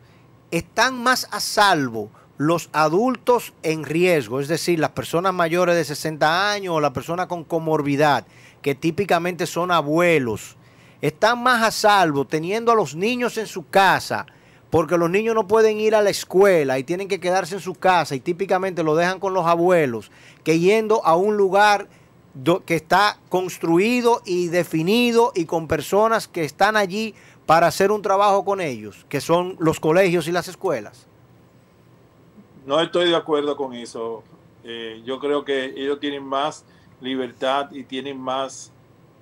¿están 0.50 1.02
más 1.02 1.26
a 1.32 1.40
salvo 1.40 2.10
los 2.38 2.70
adultos 2.72 3.52
en 3.62 3.84
riesgo, 3.84 4.40
es 4.40 4.48
decir, 4.48 4.78
las 4.78 4.90
personas 4.90 5.34
mayores 5.34 5.76
de 5.76 5.84
60 5.84 6.52
años 6.52 6.74
o 6.74 6.80
la 6.80 6.92
persona 6.92 7.28
con 7.28 7.44
comorbidad, 7.44 8.26
que 8.62 8.74
típicamente 8.74 9.46
son 9.46 9.70
abuelos, 9.70 10.56
están 11.00 11.42
más 11.42 11.62
a 11.62 11.70
salvo 11.70 12.26
teniendo 12.26 12.72
a 12.72 12.76
los 12.76 12.94
niños 12.94 13.38
en 13.38 13.46
su 13.46 13.68
casa? 13.68 14.26
porque 14.72 14.96
los 14.96 15.10
niños 15.10 15.34
no 15.34 15.46
pueden 15.46 15.78
ir 15.78 15.94
a 15.94 16.00
la 16.00 16.08
escuela 16.08 16.78
y 16.78 16.82
tienen 16.82 17.06
que 17.06 17.20
quedarse 17.20 17.56
en 17.56 17.60
su 17.60 17.74
casa 17.74 18.14
y 18.14 18.20
típicamente 18.20 18.82
lo 18.82 18.96
dejan 18.96 19.20
con 19.20 19.34
los 19.34 19.44
abuelos, 19.44 20.10
que 20.44 20.60
yendo 20.60 21.04
a 21.04 21.14
un 21.14 21.36
lugar 21.36 21.88
que 22.64 22.76
está 22.76 23.18
construido 23.28 24.22
y 24.24 24.48
definido 24.48 25.30
y 25.34 25.44
con 25.44 25.68
personas 25.68 26.26
que 26.26 26.44
están 26.44 26.78
allí 26.78 27.14
para 27.44 27.66
hacer 27.66 27.90
un 27.90 28.00
trabajo 28.00 28.46
con 28.46 28.62
ellos, 28.62 29.04
que 29.10 29.20
son 29.20 29.56
los 29.58 29.78
colegios 29.78 30.26
y 30.26 30.32
las 30.32 30.48
escuelas. 30.48 31.06
No 32.66 32.80
estoy 32.80 33.08
de 33.08 33.16
acuerdo 33.16 33.56
con 33.56 33.74
eso. 33.74 34.22
Eh, 34.64 35.02
yo 35.04 35.18
creo 35.18 35.44
que 35.44 35.64
ellos 35.64 35.98
tienen 36.00 36.24
más 36.24 36.64
libertad 37.00 37.70
y 37.72 37.84
tienen 37.84 38.20
más 38.20 38.72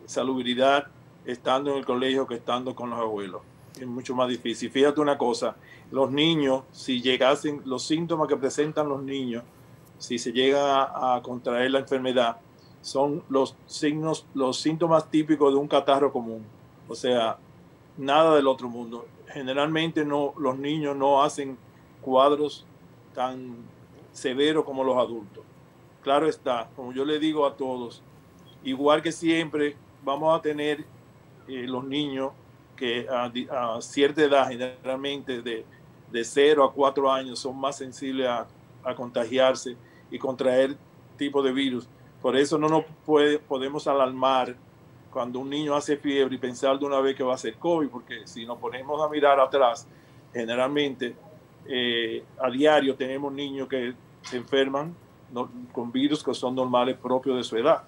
salubridad 0.07 0.89
estando 1.25 1.71
en 1.71 1.79
el 1.79 1.87
colegio 1.87 2.27
que 2.27 2.35
estando 2.35 2.75
con 2.75 2.91
los 2.91 2.99
abuelos 2.99 3.43
es 3.79 3.87
mucho 3.87 4.15
más 4.15 4.29
difícil. 4.29 4.71
Fíjate 4.71 5.01
una 5.01 5.19
cosa, 5.19 5.57
los 5.91 6.11
niños, 6.11 6.63
si 6.73 7.01
llegasen 7.01 7.63
los 7.65 7.83
síntomas 7.85 8.29
que 8.29 8.37
presentan 8.37 8.89
los 8.89 9.03
niños, 9.03 9.45
si 9.99 10.19
se 10.19 10.33
llega 10.33 11.15
a, 11.15 11.21
contraer 11.23 11.71
la 11.71 11.81
enfermedad, 11.81 12.39
son 12.81 13.23
los 13.29 13.57
signos, 13.67 14.27
los 14.35 14.59
síntomas 14.59 15.11
típicos 15.11 15.53
de 15.53 15.59
un 15.59 15.69
catarro 15.69 16.13
común. 16.13 16.45
O 16.89 16.95
sea, 16.95 17.37
nada 17.99 18.35
del 18.37 18.47
otro 18.47 18.69
mundo. 18.69 19.07
Generalmente 19.29 20.05
no, 20.05 20.33
los 20.39 20.59
niños 20.59 20.97
no 20.97 21.23
hacen 21.23 21.59
cuadros 22.01 22.67
tan 23.15 23.57
severos 24.13 24.65
como 24.65 24.85
los 24.85 24.97
adultos. 24.97 25.45
Claro 26.03 26.29
está, 26.29 26.69
como 26.77 26.93
yo 26.93 27.05
le 27.05 27.19
digo 27.19 27.47
a 27.47 27.57
todos, 27.57 28.03
igual 28.65 29.03
que 29.03 29.13
siempre, 29.13 29.77
vamos 30.03 30.39
a 30.39 30.41
tener 30.41 30.85
eh, 31.49 31.67
los 31.67 31.85
niños 31.85 32.33
que 32.77 33.07
a, 33.09 33.31
cierta 33.83 34.23
edad, 34.23 34.49
generalmente 34.49 35.43
de, 35.43 35.67
de 36.11 36.25
0 36.25 36.65
a 36.65 36.73
4 36.73 37.13
años, 37.13 37.39
son 37.39 37.59
más 37.59 37.77
sensibles 37.77 38.27
a, 38.27 38.47
contagiarse 38.97 39.77
y 40.11 40.19
contraer 40.19 40.75
tipo 41.19 41.43
de 41.43 41.53
virus. 41.53 41.87
Por 42.23 42.35
eso 42.35 42.57
no 42.57 42.67
nos 42.67 42.85
puede, 43.05 43.39
podemos 43.39 43.87
alarmar 43.87 44.57
cuando 45.13 45.39
un 45.39 45.51
niño 45.51 45.75
hace 45.75 45.99
fiebre 45.99 46.35
y 46.35 46.39
pensar 46.39 46.79
de 46.79 46.87
una 46.87 46.99
vez 47.01 47.15
que 47.15 47.23
va 47.23 47.35
a 47.35 47.39
ser 47.39 47.57
COVID, 47.57 47.89
porque 47.89 48.27
si 48.27 48.47
nos 48.47 48.59
ponemos 48.59 49.03
a 49.03 49.09
mirar 49.11 49.39
atrás, 49.39 49.87
generalmente 50.33 51.15
eh, 51.73 52.25
a 52.41 52.51
diario 52.51 52.97
tenemos 52.97 53.33
niños 53.33 53.69
que 53.69 53.95
se 54.23 54.37
enferman 54.37 54.93
con 55.73 55.93
virus 55.93 56.25
que 56.25 56.35
son 56.35 56.57
normales 56.57 56.97
propios 56.97 57.37
de 57.37 57.45
su 57.45 57.57
edad. 57.57 57.85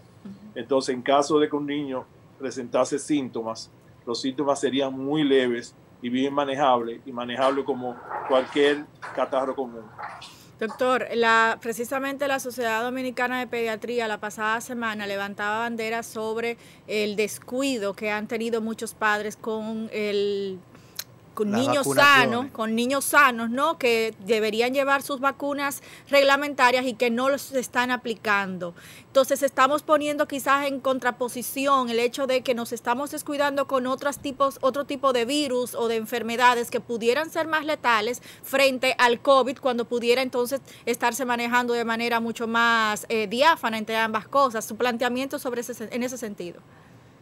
Entonces, 0.54 0.94
en 0.94 1.02
caso 1.02 1.40
de 1.40 1.48
que 1.48 1.56
un 1.56 1.66
niño 1.66 2.04
presentase 2.38 2.96
síntomas, 2.96 3.70
los 4.06 4.20
síntomas 4.20 4.60
serían 4.60 4.96
muy 4.96 5.24
leves 5.24 5.74
y 6.00 6.08
bien 6.08 6.32
manejables 6.32 7.00
y 7.04 7.10
manejables 7.10 7.64
como 7.64 7.96
cualquier 8.28 8.84
catarro 9.16 9.56
común. 9.56 9.82
Doctor, 10.60 11.08
la, 11.14 11.58
precisamente 11.60 12.28
la 12.28 12.38
Sociedad 12.38 12.84
Dominicana 12.84 13.40
de 13.40 13.48
Pediatría 13.48 14.06
la 14.06 14.20
pasada 14.20 14.60
semana 14.60 15.08
levantaba 15.08 15.58
bandera 15.58 16.04
sobre 16.04 16.56
el 16.86 17.16
descuido 17.16 17.94
que 17.94 18.12
han 18.12 18.28
tenido 18.28 18.60
muchos 18.60 18.94
padres 18.94 19.36
con 19.36 19.90
el 19.92 20.60
con 21.34 21.50
niños 21.50 21.86
sanos, 21.94 22.46
con 22.52 22.74
niños 22.74 23.04
sanos, 23.04 23.50
¿no? 23.50 23.78
Que 23.78 24.14
deberían 24.26 24.74
llevar 24.74 25.02
sus 25.02 25.20
vacunas 25.20 25.82
reglamentarias 26.08 26.86
y 26.86 26.94
que 26.94 27.10
no 27.10 27.28
los 27.28 27.52
están 27.52 27.90
aplicando. 27.90 28.74
Entonces 29.06 29.42
estamos 29.42 29.82
poniendo 29.82 30.26
quizás 30.26 30.66
en 30.66 30.80
contraposición 30.80 31.90
el 31.90 31.98
hecho 31.98 32.26
de 32.26 32.42
que 32.42 32.54
nos 32.54 32.72
estamos 32.72 33.10
descuidando 33.10 33.66
con 33.66 33.86
otros 33.86 34.18
tipos, 34.18 34.58
otro 34.62 34.84
tipo 34.84 35.12
de 35.12 35.24
virus 35.24 35.74
o 35.74 35.88
de 35.88 35.96
enfermedades 35.96 36.70
que 36.70 36.80
pudieran 36.80 37.30
ser 37.30 37.46
más 37.46 37.64
letales 37.64 38.22
frente 38.42 38.94
al 38.98 39.20
COVID, 39.20 39.58
cuando 39.58 39.84
pudiera 39.84 40.22
entonces 40.22 40.60
estarse 40.86 41.24
manejando 41.24 41.74
de 41.74 41.84
manera 41.84 42.20
mucho 42.20 42.46
más 42.46 43.06
eh, 43.08 43.26
diáfana 43.26 43.78
entre 43.78 43.96
ambas 43.96 44.28
cosas. 44.28 44.64
Su 44.64 44.76
planteamiento 44.76 45.38
sobre 45.38 45.60
ese, 45.60 45.88
en 45.90 46.02
ese 46.02 46.18
sentido. 46.18 46.60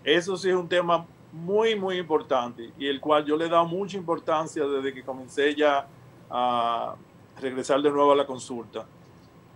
Eso 0.05 0.37
sí 0.37 0.49
es 0.49 0.55
un 0.55 0.69
tema 0.69 1.07
muy, 1.33 1.77
muy 1.77 1.99
importante 1.99 2.71
y 2.79 2.87
el 2.87 3.01
cual 3.01 3.25
yo 3.25 3.37
le 3.37 3.47
he 3.47 3.49
dado 3.49 3.67
mucha 3.67 3.97
importancia 3.97 4.65
desde 4.65 4.93
que 4.93 5.03
comencé 5.03 5.55
ya 5.55 5.87
a 6.29 6.95
regresar 7.41 7.81
de 7.81 7.91
nuevo 7.91 8.13
a 8.13 8.17
la 8.17 8.27
consulta. 8.27 8.87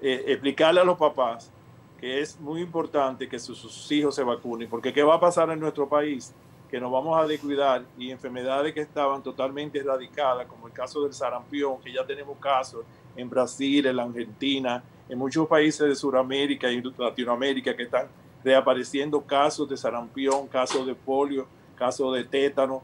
Eh, 0.00 0.24
explicarle 0.28 0.80
a 0.80 0.84
los 0.84 0.98
papás 0.98 1.50
que 1.98 2.20
es 2.20 2.38
muy 2.38 2.60
importante 2.60 3.28
que 3.28 3.38
sus, 3.38 3.90
hijos 3.90 4.14
se 4.14 4.22
vacunen, 4.22 4.68
porque 4.68 4.92
¿qué 4.92 5.02
va 5.02 5.14
a 5.14 5.20
pasar 5.20 5.50
en 5.50 5.60
nuestro 5.60 5.88
país? 5.88 6.34
Que 6.70 6.80
nos 6.80 6.92
vamos 6.92 7.18
a 7.18 7.26
descuidar 7.26 7.84
y 7.96 8.10
enfermedades 8.10 8.74
que 8.74 8.80
estaban 8.80 9.22
totalmente 9.22 9.78
erradicadas, 9.78 10.46
como 10.46 10.66
el 10.66 10.72
caso 10.72 11.02
del 11.04 11.14
sarampión, 11.14 11.80
que 11.80 11.92
ya 11.92 12.04
tenemos 12.04 12.36
casos 12.38 12.84
en 13.16 13.30
Brasil, 13.30 13.86
en 13.86 13.96
la 13.96 14.02
Argentina, 14.02 14.82
en 15.08 15.18
muchos 15.18 15.46
países 15.46 15.88
de 15.88 15.94
Sudamérica 15.94 16.70
y 16.70 16.82
Latinoamérica 16.82 17.74
que 17.76 17.84
están 17.84 18.08
reapareciendo 18.42 19.20
casos 19.22 19.68
de 19.68 19.76
sarampión, 19.76 20.46
casos 20.48 20.86
de 20.86 20.94
polio, 20.94 21.46
casos 21.74 22.14
de 22.14 22.24
tétano, 22.24 22.82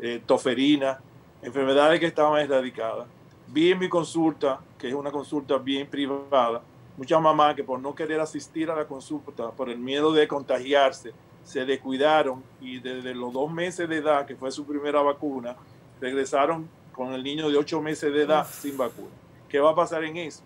eh, 0.00 0.20
toferina, 0.26 1.00
enfermedades 1.42 2.00
que 2.00 2.06
estaban 2.06 2.40
erradicadas. 2.40 3.06
Vi 3.48 3.70
en 3.72 3.78
mi 3.78 3.88
consulta, 3.88 4.60
que 4.78 4.88
es 4.88 4.94
una 4.94 5.10
consulta 5.10 5.58
bien 5.58 5.86
privada, 5.86 6.62
muchas 6.96 7.20
mamás 7.20 7.54
que 7.54 7.64
por 7.64 7.78
no 7.78 7.94
querer 7.94 8.20
asistir 8.20 8.70
a 8.70 8.76
la 8.76 8.86
consulta, 8.86 9.50
por 9.50 9.70
el 9.70 9.78
miedo 9.78 10.12
de 10.12 10.26
contagiarse, 10.26 11.12
se 11.44 11.64
descuidaron 11.64 12.42
y 12.60 12.80
desde 12.80 13.14
los 13.14 13.32
dos 13.32 13.50
meses 13.50 13.88
de 13.88 13.98
edad, 13.98 14.26
que 14.26 14.34
fue 14.34 14.50
su 14.50 14.66
primera 14.66 15.00
vacuna, 15.00 15.56
regresaron 16.00 16.68
con 16.92 17.12
el 17.12 17.22
niño 17.22 17.48
de 17.48 17.56
ocho 17.56 17.80
meses 17.80 18.12
de 18.12 18.22
edad 18.22 18.46
sin 18.50 18.76
vacuna. 18.76 19.14
¿Qué 19.48 19.60
va 19.60 19.70
a 19.70 19.74
pasar 19.74 20.02
en 20.02 20.16
eso? 20.16 20.42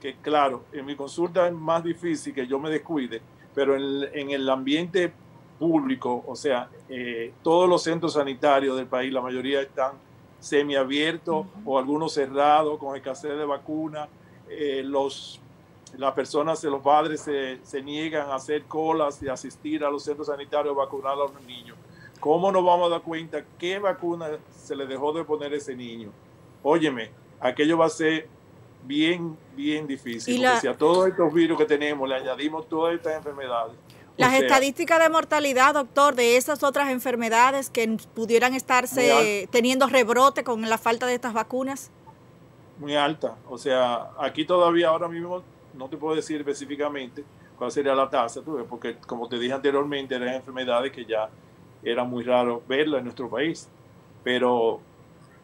Que 0.00 0.16
claro, 0.16 0.64
en 0.72 0.84
mi 0.84 0.96
consulta 0.96 1.46
es 1.46 1.54
más 1.54 1.82
difícil 1.82 2.34
que 2.34 2.46
yo 2.46 2.58
me 2.58 2.68
descuide, 2.68 3.22
pero 3.54 3.74
en, 3.74 4.10
en 4.12 4.30
el 4.30 4.48
ambiente 4.50 5.12
público, 5.58 6.24
o 6.26 6.36
sea, 6.36 6.68
eh, 6.88 7.32
todos 7.42 7.68
los 7.68 7.82
centros 7.82 8.14
sanitarios 8.14 8.76
del 8.76 8.86
país, 8.86 9.12
la 9.12 9.20
mayoría 9.20 9.60
están 9.60 9.92
semiabiertos 10.40 11.46
o 11.64 11.78
algunos 11.78 12.12
cerrados 12.12 12.78
con 12.78 12.96
escasez 12.96 13.36
de 13.36 13.44
vacunas. 13.44 14.08
Eh, 14.48 14.82
los, 14.84 15.40
las 15.96 16.12
personas, 16.12 16.62
los 16.64 16.82
padres 16.82 17.22
se, 17.22 17.58
se, 17.64 17.82
niegan 17.82 18.30
a 18.30 18.34
hacer 18.34 18.64
colas 18.64 19.22
y 19.22 19.28
asistir 19.28 19.84
a 19.84 19.90
los 19.90 20.04
centros 20.04 20.26
sanitarios 20.26 20.74
a 20.76 20.78
vacunar 20.78 21.12
a 21.12 21.16
los 21.16 21.42
niños. 21.46 21.76
¿Cómo 22.20 22.52
nos 22.52 22.64
vamos 22.64 22.88
a 22.88 22.90
dar 22.90 23.02
cuenta 23.02 23.44
qué 23.58 23.78
vacuna 23.78 24.28
se 24.50 24.76
le 24.76 24.86
dejó 24.86 25.12
de 25.12 25.24
poner 25.24 25.52
a 25.52 25.56
ese 25.56 25.74
niño? 25.74 26.10
Óyeme, 26.62 27.10
aquello 27.40 27.78
va 27.78 27.86
a 27.86 27.90
ser 27.90 28.28
bien, 28.84 29.36
bien 29.56 29.86
difícil. 29.86 30.42
Porque 30.42 30.60
si 30.60 30.66
a 30.66 30.76
todos 30.76 31.08
estos 31.08 31.32
virus 31.32 31.58
que 31.58 31.66
tenemos 31.66 32.08
le 32.08 32.16
añadimos 32.16 32.68
todas 32.68 32.94
estas 32.94 33.16
enfermedades, 33.16 33.74
las 34.16 34.34
estadísticas 34.34 35.00
de 35.00 35.08
mortalidad, 35.08 35.74
doctor, 35.74 36.14
de 36.14 36.36
esas 36.36 36.62
otras 36.62 36.90
enfermedades 36.90 37.70
que 37.70 37.96
pudieran 38.14 38.54
estarse 38.54 39.48
teniendo 39.50 39.86
rebrote 39.88 40.44
con 40.44 40.68
la 40.68 40.78
falta 40.78 41.06
de 41.06 41.14
estas 41.14 41.32
vacunas. 41.32 41.90
Muy 42.78 42.94
alta. 42.94 43.36
O 43.48 43.58
sea, 43.58 44.10
aquí 44.18 44.44
todavía 44.44 44.88
ahora 44.88 45.08
mismo 45.08 45.42
no 45.74 45.88
te 45.88 45.96
puedo 45.96 46.14
decir 46.14 46.38
específicamente 46.40 47.24
cuál 47.58 47.70
sería 47.70 47.94
la 47.94 48.08
tasa, 48.08 48.40
porque 48.68 48.96
como 49.06 49.28
te 49.28 49.38
dije 49.38 49.52
anteriormente, 49.52 50.14
eran 50.14 50.34
enfermedades 50.34 50.92
que 50.92 51.04
ya 51.04 51.28
era 51.82 52.04
muy 52.04 52.24
raro 52.24 52.62
verla 52.68 52.98
en 52.98 53.04
nuestro 53.04 53.28
país. 53.28 53.68
Pero 54.22 54.80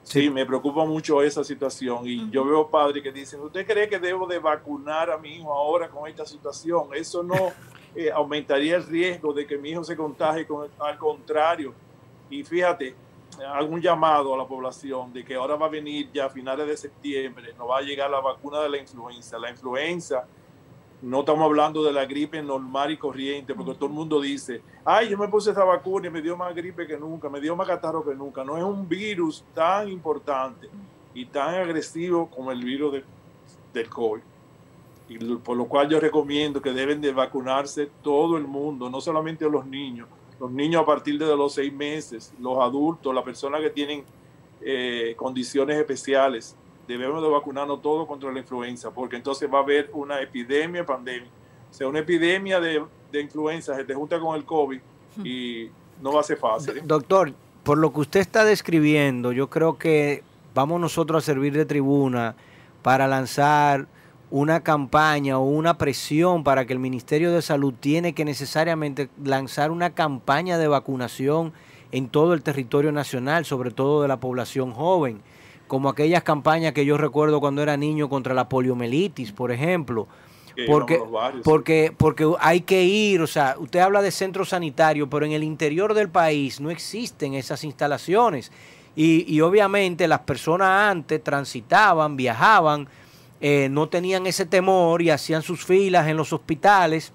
sí, 0.02 0.30
me 0.30 0.46
preocupa 0.46 0.84
mucho 0.84 1.22
esa 1.22 1.44
situación 1.44 2.06
y 2.06 2.30
yo 2.30 2.44
veo 2.44 2.68
padres 2.68 3.02
que 3.02 3.12
dicen, 3.12 3.40
¿usted 3.40 3.66
cree 3.66 3.88
que 3.88 3.98
debo 3.98 4.26
de 4.26 4.38
vacunar 4.38 5.10
a 5.10 5.18
mi 5.18 5.36
hijo 5.36 5.52
ahora 5.52 5.88
con 5.88 6.08
esta 6.08 6.24
situación? 6.24 6.88
Eso 6.94 7.22
no 7.22 7.52
eh, 7.94 8.10
aumentaría 8.12 8.76
el 8.76 8.86
riesgo 8.86 9.32
de 9.32 9.46
que 9.46 9.58
mi 9.58 9.70
hijo 9.70 9.84
se 9.84 9.96
contagie, 9.96 10.46
con, 10.46 10.68
al 10.78 10.98
contrario. 10.98 11.74
Y 12.28 12.44
fíjate, 12.44 12.94
hago 13.52 13.68
un 13.68 13.80
llamado 13.80 14.34
a 14.34 14.38
la 14.38 14.46
población 14.46 15.12
de 15.12 15.24
que 15.24 15.34
ahora 15.34 15.56
va 15.56 15.66
a 15.66 15.70
venir 15.70 16.10
ya 16.12 16.26
a 16.26 16.30
finales 16.30 16.66
de 16.66 16.76
septiembre, 16.76 17.54
nos 17.58 17.68
va 17.68 17.78
a 17.78 17.82
llegar 17.82 18.10
la 18.10 18.20
vacuna 18.20 18.60
de 18.60 18.68
la 18.68 18.78
influenza. 18.78 19.38
La 19.38 19.50
influenza, 19.50 20.24
no 21.02 21.20
estamos 21.20 21.44
hablando 21.44 21.82
de 21.82 21.92
la 21.92 22.04
gripe 22.04 22.42
normal 22.42 22.92
y 22.92 22.96
corriente, 22.96 23.54
porque 23.54 23.74
todo 23.74 23.86
el 23.86 23.92
mundo 23.92 24.20
dice, 24.20 24.62
ay, 24.84 25.08
yo 25.08 25.18
me 25.18 25.28
puse 25.28 25.50
esa 25.50 25.64
vacuna 25.64 26.08
y 26.08 26.10
me 26.10 26.22
dio 26.22 26.36
más 26.36 26.54
gripe 26.54 26.86
que 26.86 26.96
nunca, 26.96 27.28
me 27.28 27.40
dio 27.40 27.56
más 27.56 27.66
catarro 27.66 28.04
que 28.04 28.14
nunca. 28.14 28.44
No 28.44 28.56
es 28.56 28.62
un 28.62 28.88
virus 28.88 29.44
tan 29.54 29.88
importante 29.88 30.68
y 31.14 31.24
tan 31.24 31.54
agresivo 31.54 32.28
como 32.28 32.52
el 32.52 32.62
virus 32.62 32.92
de, 32.92 33.04
del 33.72 33.88
COVID. 33.88 34.22
Y 35.10 35.18
por 35.18 35.56
lo 35.56 35.64
cual 35.66 35.88
yo 35.88 35.98
recomiendo 35.98 36.62
que 36.62 36.72
deben 36.72 37.00
de 37.00 37.12
vacunarse 37.12 37.90
todo 38.00 38.36
el 38.36 38.44
mundo, 38.44 38.88
no 38.88 39.00
solamente 39.00 39.50
los 39.50 39.66
niños, 39.66 40.08
los 40.38 40.52
niños 40.52 40.82
a 40.82 40.86
partir 40.86 41.18
de 41.18 41.36
los 41.36 41.52
seis 41.52 41.72
meses, 41.72 42.32
los 42.38 42.58
adultos, 42.58 43.12
las 43.12 43.24
personas 43.24 43.60
que 43.60 43.70
tienen 43.70 44.04
eh, 44.60 45.14
condiciones 45.16 45.76
especiales, 45.78 46.54
debemos 46.86 47.20
de 47.22 47.28
vacunarnos 47.28 47.82
todos 47.82 48.06
contra 48.06 48.30
la 48.30 48.38
influenza, 48.38 48.92
porque 48.92 49.16
entonces 49.16 49.50
va 49.52 49.58
a 49.58 49.62
haber 49.62 49.90
una 49.94 50.20
epidemia, 50.20 50.86
pandemia. 50.86 51.28
O 51.68 51.74
sea, 51.74 51.88
una 51.88 51.98
epidemia 51.98 52.60
de, 52.60 52.84
de 53.10 53.20
influenza 53.20 53.74
se 53.74 53.84
te 53.84 53.94
junta 53.94 54.20
con 54.20 54.36
el 54.36 54.44
COVID 54.44 54.80
y 55.24 55.68
no 56.00 56.12
va 56.12 56.20
a 56.20 56.24
ser 56.24 56.36
fácil. 56.36 56.78
¿eh? 56.78 56.82
Doctor, 56.84 57.32
por 57.64 57.78
lo 57.78 57.92
que 57.92 58.00
usted 58.00 58.20
está 58.20 58.44
describiendo, 58.44 59.32
yo 59.32 59.50
creo 59.50 59.76
que 59.76 60.22
vamos 60.54 60.80
nosotros 60.80 61.24
a 61.24 61.26
servir 61.26 61.52
de 61.52 61.64
tribuna 61.64 62.36
para 62.82 63.08
lanzar 63.08 63.88
una 64.30 64.60
campaña 64.60 65.38
o 65.38 65.44
una 65.44 65.76
presión 65.76 66.44
para 66.44 66.64
que 66.64 66.72
el 66.72 66.78
Ministerio 66.78 67.32
de 67.32 67.42
Salud 67.42 67.74
tiene 67.78 68.12
que 68.12 68.24
necesariamente 68.24 69.08
lanzar 69.22 69.70
una 69.70 69.90
campaña 69.90 70.56
de 70.56 70.68
vacunación 70.68 71.52
en 71.92 72.08
todo 72.08 72.34
el 72.34 72.42
territorio 72.42 72.92
nacional, 72.92 73.44
sobre 73.44 73.72
todo 73.72 74.02
de 74.02 74.08
la 74.08 74.20
población 74.20 74.72
joven, 74.72 75.20
como 75.66 75.88
aquellas 75.88 76.22
campañas 76.22 76.72
que 76.72 76.86
yo 76.86 76.96
recuerdo 76.96 77.40
cuando 77.40 77.62
era 77.62 77.76
niño 77.76 78.08
contra 78.08 78.34
la 78.34 78.48
poliomielitis, 78.48 79.32
por 79.32 79.50
ejemplo. 79.50 80.06
Porque, 80.66 81.00
porque, 81.42 81.94
porque 81.96 82.30
hay 82.38 82.60
que 82.60 82.84
ir, 82.84 83.22
o 83.22 83.26
sea, 83.26 83.56
usted 83.58 83.80
habla 83.80 84.02
de 84.02 84.10
centro 84.10 84.44
sanitario, 84.44 85.08
pero 85.08 85.24
en 85.24 85.32
el 85.32 85.42
interior 85.42 85.94
del 85.94 86.10
país 86.10 86.60
no 86.60 86.70
existen 86.70 87.34
esas 87.34 87.64
instalaciones. 87.64 88.52
Y, 88.94 89.24
y 89.32 89.40
obviamente 89.40 90.06
las 90.06 90.20
personas 90.20 90.90
antes 90.90 91.22
transitaban, 91.22 92.16
viajaban, 92.16 92.88
eh, 93.40 93.68
no 93.70 93.88
tenían 93.88 94.26
ese 94.26 94.44
temor 94.44 95.00
y 95.02 95.10
hacían 95.10 95.42
sus 95.42 95.64
filas 95.64 96.08
en 96.08 96.16
los 96.16 96.32
hospitales. 96.32 97.12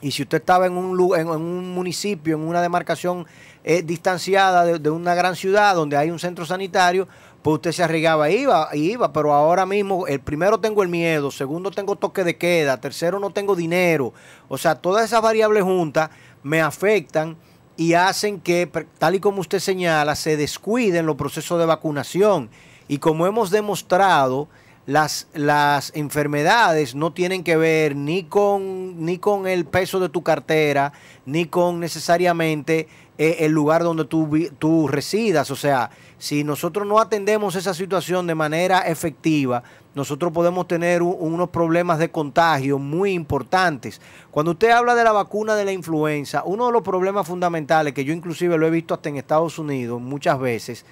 Y 0.00 0.12
si 0.12 0.22
usted 0.22 0.38
estaba 0.38 0.66
en 0.66 0.76
un, 0.76 1.18
en, 1.18 1.28
un 1.28 1.74
municipio, 1.74 2.36
en 2.36 2.42
una 2.42 2.62
demarcación 2.62 3.26
eh, 3.64 3.82
distanciada 3.82 4.64
de, 4.64 4.90
una 4.90 5.14
gran 5.16 5.34
ciudad 5.34 5.74
donde 5.74 5.96
hay 5.96 6.10
un 6.10 6.20
centro 6.20 6.46
sanitario, 6.46 7.08
pues 7.42 7.54
usted 7.54 7.72
se 7.72 7.82
arriesgaba, 7.82 8.30
iba, 8.30 8.68
iba, 8.74 9.12
pero 9.12 9.32
ahora 9.32 9.66
mismo, 9.66 10.06
el 10.06 10.20
primero 10.20 10.60
tengo 10.60 10.84
el 10.84 10.88
miedo, 10.88 11.32
segundo 11.32 11.72
tengo 11.72 11.96
toque 11.96 12.22
de 12.22 12.36
queda, 12.36 12.80
tercero 12.80 13.18
no 13.18 13.30
tengo 13.30 13.56
dinero. 13.56 14.12
O 14.48 14.58
sea, 14.58 14.76
todas 14.76 15.04
esas 15.04 15.22
variables 15.22 15.64
juntas 15.64 16.10
me 16.44 16.60
afectan 16.60 17.36
y 17.76 17.94
hacen 17.94 18.40
que, 18.40 18.70
tal 18.98 19.16
y 19.16 19.20
como 19.20 19.40
usted 19.40 19.58
señala, 19.58 20.14
se 20.14 20.36
descuiden 20.36 21.06
los 21.06 21.16
procesos 21.16 21.58
de 21.58 21.66
vacunación. 21.66 22.50
Y 22.86 22.98
como 22.98 23.26
hemos 23.26 23.50
demostrado, 23.50 24.48
las, 24.88 25.28
las 25.34 25.92
enfermedades 25.94 26.94
no 26.94 27.12
tienen 27.12 27.44
que 27.44 27.58
ver 27.58 27.94
ni 27.94 28.24
con, 28.24 29.04
ni 29.04 29.18
con 29.18 29.46
el 29.46 29.66
peso 29.66 30.00
de 30.00 30.08
tu 30.08 30.22
cartera, 30.22 30.94
ni 31.26 31.44
con 31.44 31.78
necesariamente 31.78 32.88
eh, 33.18 33.36
el 33.40 33.52
lugar 33.52 33.82
donde 33.82 34.06
tú, 34.06 34.48
tú 34.58 34.88
residas. 34.88 35.50
O 35.50 35.56
sea, 35.56 35.90
si 36.16 36.42
nosotros 36.42 36.86
no 36.86 36.98
atendemos 37.00 37.54
esa 37.54 37.74
situación 37.74 38.26
de 38.26 38.34
manera 38.34 38.80
efectiva, 38.80 39.62
nosotros 39.94 40.32
podemos 40.32 40.66
tener 40.66 41.02
unos 41.02 41.50
problemas 41.50 41.98
de 41.98 42.10
contagio 42.10 42.78
muy 42.78 43.12
importantes. 43.12 44.00
Cuando 44.30 44.52
usted 44.52 44.70
habla 44.70 44.94
de 44.94 45.04
la 45.04 45.12
vacuna 45.12 45.54
de 45.54 45.66
la 45.66 45.72
influenza, 45.72 46.44
uno 46.44 46.64
de 46.68 46.72
los 46.72 46.82
problemas 46.82 47.26
fundamentales 47.26 47.92
que 47.92 48.06
yo 48.06 48.14
inclusive 48.14 48.56
lo 48.56 48.66
he 48.66 48.70
visto 48.70 48.94
hasta 48.94 49.10
en 49.10 49.18
Estados 49.18 49.58
Unidos 49.58 50.00
muchas 50.00 50.38
veces, 50.38 50.86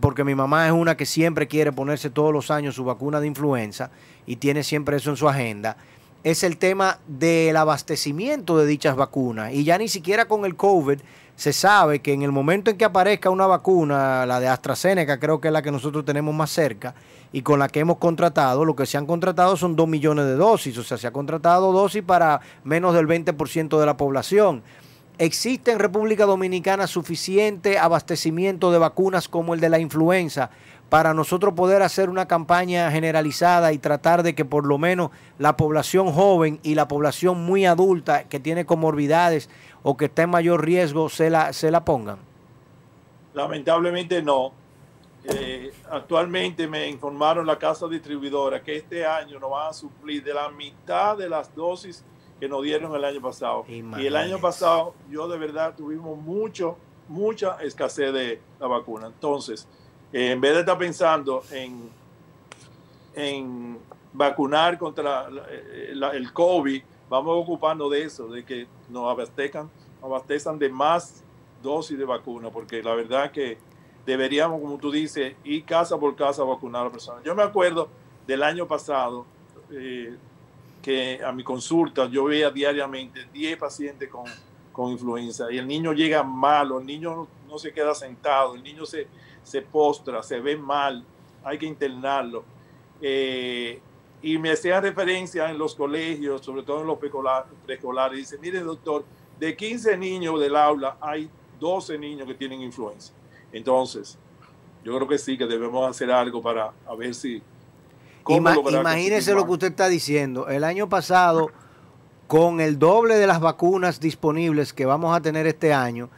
porque 0.00 0.24
mi 0.24 0.34
mamá 0.34 0.66
es 0.66 0.72
una 0.72 0.96
que 0.96 1.06
siempre 1.06 1.46
quiere 1.46 1.72
ponerse 1.72 2.10
todos 2.10 2.32
los 2.32 2.50
años 2.50 2.74
su 2.74 2.84
vacuna 2.84 3.20
de 3.20 3.28
influenza 3.28 3.90
y 4.26 4.36
tiene 4.36 4.64
siempre 4.64 4.96
eso 4.96 5.10
en 5.10 5.16
su 5.16 5.28
agenda, 5.28 5.76
es 6.24 6.42
el 6.42 6.56
tema 6.56 6.98
del 7.06 7.56
abastecimiento 7.56 8.58
de 8.58 8.66
dichas 8.66 8.96
vacunas. 8.96 9.52
Y 9.52 9.62
ya 9.62 9.78
ni 9.78 9.86
siquiera 9.86 10.24
con 10.24 10.44
el 10.44 10.56
COVID 10.56 10.98
se 11.36 11.52
sabe 11.52 12.00
que 12.00 12.12
en 12.12 12.22
el 12.22 12.32
momento 12.32 12.70
en 12.70 12.78
que 12.78 12.84
aparezca 12.84 13.30
una 13.30 13.46
vacuna, 13.46 14.26
la 14.26 14.40
de 14.40 14.48
AstraZeneca 14.48 15.20
creo 15.20 15.40
que 15.40 15.48
es 15.48 15.52
la 15.52 15.62
que 15.62 15.70
nosotros 15.70 16.04
tenemos 16.04 16.34
más 16.34 16.50
cerca 16.50 16.94
y 17.32 17.42
con 17.42 17.58
la 17.58 17.68
que 17.68 17.80
hemos 17.80 17.98
contratado, 17.98 18.64
lo 18.64 18.74
que 18.74 18.86
se 18.86 18.96
han 18.96 19.06
contratado 19.06 19.56
son 19.56 19.76
2 19.76 19.86
millones 19.86 20.24
de 20.24 20.34
dosis, 20.34 20.76
o 20.78 20.82
sea, 20.82 20.96
se 20.96 21.06
ha 21.06 21.12
contratado 21.12 21.70
dosis 21.70 22.02
para 22.02 22.40
menos 22.64 22.94
del 22.94 23.06
20% 23.06 23.78
de 23.78 23.86
la 23.86 23.96
población. 23.96 24.62
¿Existe 25.18 25.72
en 25.72 25.78
República 25.78 26.26
Dominicana 26.26 26.86
suficiente 26.86 27.78
abastecimiento 27.78 28.70
de 28.70 28.76
vacunas 28.76 29.28
como 29.28 29.54
el 29.54 29.60
de 29.60 29.70
la 29.70 29.78
influenza 29.78 30.50
para 30.90 31.14
nosotros 31.14 31.54
poder 31.54 31.80
hacer 31.80 32.10
una 32.10 32.28
campaña 32.28 32.90
generalizada 32.90 33.72
y 33.72 33.78
tratar 33.78 34.22
de 34.22 34.34
que 34.34 34.44
por 34.44 34.66
lo 34.66 34.76
menos 34.76 35.10
la 35.38 35.56
población 35.56 36.12
joven 36.12 36.60
y 36.62 36.74
la 36.74 36.86
población 36.86 37.46
muy 37.46 37.64
adulta 37.64 38.24
que 38.24 38.40
tiene 38.40 38.66
comorbilidades 38.66 39.48
o 39.82 39.96
que 39.96 40.04
está 40.04 40.24
en 40.24 40.30
mayor 40.30 40.62
riesgo 40.62 41.08
se 41.08 41.30
la, 41.30 41.54
se 41.54 41.70
la 41.70 41.82
pongan? 41.82 42.18
Lamentablemente 43.32 44.22
no. 44.22 44.52
Eh, 45.24 45.72
actualmente 45.90 46.68
me 46.68 46.88
informaron 46.88 47.46
la 47.46 47.58
casa 47.58 47.88
distribuidora 47.88 48.62
que 48.62 48.76
este 48.76 49.06
año 49.06 49.40
nos 49.40 49.50
van 49.50 49.70
a 49.70 49.72
suplir 49.72 50.22
de 50.22 50.34
la 50.34 50.50
mitad 50.50 51.16
de 51.16 51.28
las 51.28 51.52
dosis 51.54 52.04
que 52.40 52.48
nos 52.48 52.62
dieron 52.62 52.94
el 52.94 53.04
año 53.04 53.20
pasado. 53.20 53.64
Y 53.68 54.06
el 54.06 54.16
año 54.16 54.38
pasado 54.38 54.94
yo 55.10 55.28
de 55.28 55.38
verdad 55.38 55.74
tuvimos 55.76 56.18
mucho, 56.18 56.76
mucha 57.08 57.56
escasez 57.62 58.12
de 58.12 58.40
la 58.60 58.66
vacuna. 58.66 59.06
Entonces, 59.06 59.66
eh, 60.12 60.32
en 60.32 60.40
vez 60.40 60.54
de 60.54 60.60
estar 60.60 60.78
pensando 60.78 61.42
en, 61.50 61.90
en 63.14 63.78
vacunar 64.12 64.78
contra 64.78 65.28
eh, 65.50 65.92
el 65.92 66.32
COVID, 66.32 66.82
vamos 67.08 67.36
ocupando 67.42 67.88
de 67.88 68.02
eso, 68.02 68.28
de 68.28 68.44
que 68.44 68.66
nos 68.88 69.10
abastezcan, 69.10 69.70
abastezcan 70.02 70.58
de 70.58 70.68
más 70.68 71.22
dosis 71.62 71.98
de 71.98 72.04
vacuna, 72.04 72.50
porque 72.50 72.82
la 72.82 72.94
verdad 72.94 73.30
que 73.30 73.58
deberíamos, 74.04 74.60
como 74.60 74.78
tú 74.78 74.90
dices, 74.90 75.34
ir 75.44 75.64
casa 75.64 75.98
por 75.98 76.14
casa 76.14 76.42
a 76.42 76.44
vacunar 76.44 76.82
a 76.82 76.84
las 76.84 76.92
personas. 76.92 77.24
Yo 77.24 77.34
me 77.34 77.42
acuerdo 77.42 77.88
del 78.26 78.42
año 78.42 78.66
pasado, 78.66 79.26
eh, 79.70 80.16
a 81.24 81.32
mi 81.32 81.42
consulta 81.42 82.08
yo 82.08 82.24
veía 82.24 82.50
diariamente 82.50 83.26
10 83.32 83.58
pacientes 83.58 84.08
con, 84.08 84.24
con 84.72 84.92
influenza 84.92 85.50
y 85.50 85.58
el 85.58 85.66
niño 85.66 85.92
llega 85.92 86.22
malo, 86.22 86.78
el 86.78 86.86
niño 86.86 87.26
no, 87.48 87.58
se 87.58 87.72
queda 87.72 87.94
sentado, 87.94 88.54
el 88.54 88.62
niño 88.62 88.84
se, 88.84 89.06
se 89.42 89.62
postra, 89.62 90.22
se 90.22 90.38
ve 90.40 90.56
mal, 90.56 91.04
hay 91.42 91.58
que 91.58 91.66
internarlo. 91.66 92.44
Eh, 93.00 93.80
y 94.22 94.38
me 94.38 94.52
hacían 94.52 94.82
referencia 94.82 95.50
en 95.50 95.58
los 95.58 95.74
colegios, 95.74 96.44
sobre 96.44 96.62
todo 96.62 96.80
en 96.80 96.86
los 96.86 96.98
preescolares, 97.64 98.18
dice, 98.18 98.38
mire 98.38 98.60
doctor, 98.60 99.04
de 99.38 99.56
15 99.56 99.96
niños 99.96 100.40
del 100.40 100.56
aula 100.56 100.96
hay 101.00 101.28
12 101.60 101.98
niños 101.98 102.26
que 102.26 102.34
tienen 102.34 102.60
influenza. 102.62 103.12
Entonces, 103.52 104.18
yo 104.84 104.94
creo 104.96 105.08
que 105.08 105.18
sí, 105.18 105.36
que 105.36 105.46
debemos 105.46 105.88
hacer 105.88 106.10
algo 106.10 106.40
para 106.40 106.72
a 106.86 106.94
ver 106.94 107.14
si 107.14 107.42
imagínese 108.28 109.34
lo 109.34 109.46
que 109.46 109.52
usted 109.52 109.68
está 109.68 109.88
diciendo. 109.88 110.48
El 110.48 110.64
año 110.64 110.88
pasado, 110.88 111.50
con 112.26 112.60
el 112.60 112.78
doble 112.78 113.16
de 113.16 113.26
las 113.26 113.40
vacunas 113.40 114.00
disponibles 114.00 114.72
que 114.72 114.86
vamos 114.86 115.16
a 115.16 115.20
tener 115.20 115.46
este 115.46 115.72
año, 115.72 116.08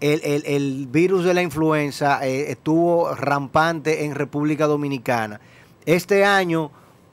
el, 0.00 0.86
virus 0.90 1.24
de 1.24 1.34
la 1.34 1.42
influenza 1.42 2.26
eh, 2.26 2.50
estuvo 2.50 3.14
rampante 3.14 4.04
en 4.04 4.14
República 4.14 4.66
Dominicana. 4.66 5.40
Este 5.86 6.24
año, 6.24 6.70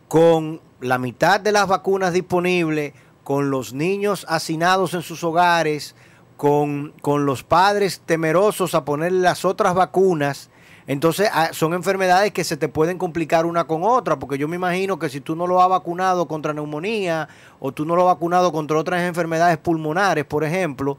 con 0.07 0.59
la 0.81 0.97
mitad 0.97 1.39
de 1.39 1.51
las 1.51 1.67
vacunas 1.67 2.13
disponibles, 2.13 2.93
con 3.23 3.49
los 3.49 3.73
niños 3.73 4.25
hacinados 4.27 4.93
en 4.93 5.01
sus 5.01 5.23
hogares, 5.23 5.95
con, 6.35 6.93
con 7.01 7.25
los 7.25 7.43
padres 7.43 8.01
temerosos 8.05 8.75
a 8.75 8.83
ponerle 8.83 9.21
las 9.21 9.45
otras 9.45 9.73
vacunas, 9.73 10.49
entonces, 10.85 11.29
ah, 11.31 11.49
son 11.53 11.73
enfermedades 11.73 12.31
que 12.33 12.43
se 12.43 12.57
te 12.57 12.67
pueden 12.67 12.97
complicar 12.97 13.45
una 13.45 13.65
con 13.65 13.83
otra, 13.83 14.19
porque 14.19 14.37
yo 14.37 14.47
me 14.47 14.57
imagino 14.57 14.99
que 14.99 15.09
si 15.09 15.21
tú 15.21 15.35
no 15.35 15.47
lo 15.47 15.61
has 15.61 15.69
vacunado 15.69 16.27
contra 16.27 16.53
neumonía 16.53 17.29
o 17.59 17.71
tú 17.71 17.85
no 17.85 17.95
lo 17.95 18.01
has 18.01 18.15
vacunado 18.15 18.51
contra 18.51 18.77
otras 18.77 19.01
enfermedades 19.03 19.57
pulmonares, 19.57 20.25
por 20.25 20.43
ejemplo, 20.43 20.97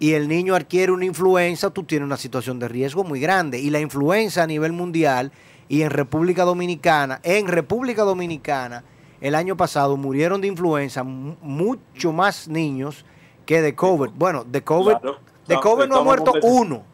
y 0.00 0.14
el 0.14 0.28
niño 0.28 0.54
adquiere 0.54 0.90
una 0.90 1.04
influenza, 1.04 1.70
tú 1.70 1.84
tienes 1.84 2.06
una 2.06 2.16
situación 2.16 2.58
de 2.58 2.68
riesgo 2.68 3.04
muy 3.04 3.20
grande. 3.20 3.60
Y 3.60 3.70
la 3.70 3.80
influenza 3.80 4.42
a 4.42 4.46
nivel 4.46 4.72
mundial 4.72 5.30
y 5.68 5.82
en 5.82 5.90
República 5.90 6.44
Dominicana, 6.44 7.20
en 7.22 7.46
República 7.46 8.02
Dominicana, 8.02 8.82
el 9.20 9.34
año 9.34 9.56
pasado 9.56 9.96
murieron 9.96 10.40
de 10.40 10.48
influenza 10.48 11.04
mucho 11.04 12.12
más 12.12 12.48
niños 12.48 13.04
que 13.44 13.60
de 13.60 13.74
COVID. 13.74 14.10
Bueno, 14.14 14.42
de 14.44 14.64
COVID, 14.64 14.96
de 15.46 15.60
COVID 15.60 15.86
no 15.86 15.98
ha 15.98 16.02
muerto 16.02 16.32
uno. 16.42 16.89